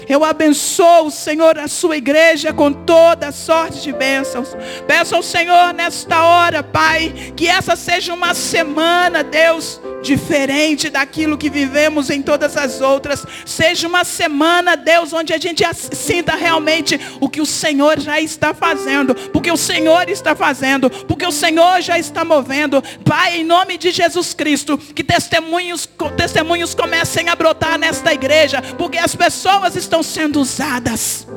Eu 0.08 0.24
abençoo, 0.24 1.10
Senhor, 1.10 1.58
a 1.58 1.68
sua 1.68 1.98
igreja 1.98 2.54
com 2.54 2.72
toda 2.72 3.32
sorte 3.32 3.82
de 3.82 3.94
bênçãos. 3.94 4.50
Peço 4.86 5.16
ao 5.16 5.24
Senhor 5.24 5.74
nesta 5.74 6.24
hora, 6.24 6.62
Pai, 6.62 7.34
que 7.36 7.48
essa 7.48 7.76
seja 7.76 8.14
uma 8.14 8.34
semana, 8.34 9.24
Deus, 9.24 9.82
diferente 10.02 10.90
daquilo 10.90 11.38
que 11.38 11.50
vivemos 11.50 12.10
em 12.10 12.22
todas 12.22 12.58
as 12.58 12.82
outras. 12.82 13.26
Seja 13.46 13.88
uma 13.88 14.04
semana, 14.04 14.76
Deus, 14.76 15.14
onde 15.14 15.34
a 15.34 15.38
gente 15.38 15.64
sinta 15.74 16.36
realmente 16.36 17.00
o 17.20 17.30
que 17.30 17.42
o 17.42 17.46
Senhor 17.46 18.00
já 18.00 18.20
está 18.20 18.54
fazendo, 18.54 19.14
porque 19.32 19.52
o 19.52 19.58
Senhor 19.58 20.10
está 20.10 20.36
fazendo, 20.36 20.90
porque 20.90 21.26
o 21.26 21.32
Senhor 21.32 21.82
já 21.82 21.98
está 21.98 22.26
movendo. 22.26 22.82
Pai, 23.06 23.38
em 23.38 23.44
nome 23.44 23.78
de 23.78 23.92
Jesus 23.92 24.34
Cristo, 24.34 24.78
que 24.78 25.04
testemunhos, 25.04 25.88
testemunhos 26.18 26.74
comecem 26.74 27.30
a 27.30 27.36
brotar 27.36 27.78
nesta 27.78 28.14
igreja, 28.14 28.62
porque 28.78 28.98
as 28.98 29.16
pessoas 29.16 29.76
estão 29.76 30.02
sendo 30.04 30.40
usadas 30.40 31.28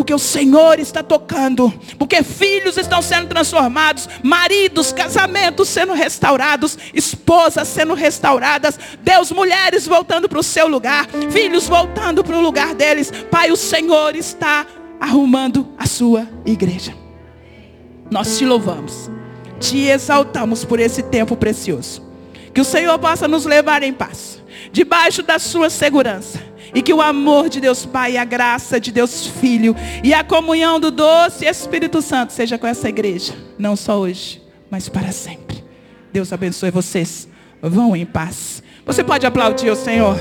porque 0.00 0.14
o 0.14 0.18
Senhor 0.18 0.78
está 0.78 1.02
tocando, 1.02 1.70
porque 1.98 2.22
filhos 2.22 2.78
estão 2.78 3.02
sendo 3.02 3.28
transformados, 3.28 4.08
maridos, 4.22 4.94
casamentos 4.94 5.68
sendo 5.68 5.92
restaurados, 5.92 6.78
esposas 6.94 7.68
sendo 7.68 7.92
restauradas, 7.92 8.80
Deus, 9.02 9.30
mulheres 9.30 9.86
voltando 9.86 10.26
para 10.26 10.38
o 10.38 10.42
seu 10.42 10.66
lugar, 10.66 11.06
filhos 11.30 11.68
voltando 11.68 12.24
para 12.24 12.34
o 12.34 12.40
lugar 12.40 12.74
deles. 12.74 13.12
Pai, 13.30 13.50
o 13.50 13.56
Senhor 13.58 14.16
está 14.16 14.66
arrumando 14.98 15.68
a 15.76 15.84
sua 15.84 16.26
igreja. 16.46 16.94
Nós 18.10 18.38
te 18.38 18.46
louvamos, 18.46 19.10
te 19.58 19.88
exaltamos 19.88 20.64
por 20.64 20.80
esse 20.80 21.02
tempo 21.02 21.36
precioso. 21.36 22.02
Que 22.54 22.62
o 22.62 22.64
Senhor 22.64 22.98
possa 22.98 23.28
nos 23.28 23.44
levar 23.44 23.82
em 23.82 23.92
paz, 23.92 24.39
debaixo 24.72 25.22
da 25.22 25.38
sua 25.38 25.70
segurança 25.70 26.40
e 26.74 26.82
que 26.82 26.92
o 26.92 27.00
amor 27.00 27.48
de 27.48 27.60
Deus 27.60 27.84
Pai, 27.84 28.16
a 28.16 28.24
graça 28.24 28.80
de 28.80 28.92
Deus 28.92 29.26
Filho 29.26 29.74
e 30.02 30.14
a 30.14 30.22
comunhão 30.22 30.78
do 30.78 30.90
doce 30.90 31.44
Espírito 31.44 32.00
Santo 32.00 32.32
seja 32.32 32.58
com 32.58 32.66
essa 32.66 32.88
igreja, 32.88 33.34
não 33.58 33.74
só 33.76 33.98
hoje, 33.98 34.42
mas 34.70 34.88
para 34.88 35.12
sempre. 35.12 35.64
Deus 36.12 36.32
abençoe 36.32 36.70
vocês. 36.70 37.28
Vão 37.62 37.94
em 37.94 38.06
paz. 38.06 38.62
Você 38.86 39.04
pode 39.04 39.26
aplaudir 39.26 39.70
o 39.70 39.76
Senhor. 39.76 40.16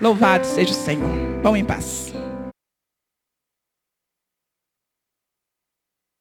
Louvado 0.00 0.46
seja 0.46 0.72
o 0.72 0.74
Senhor. 0.74 1.10
Vão 1.42 1.56
em 1.56 1.64
paz. 1.64 2.13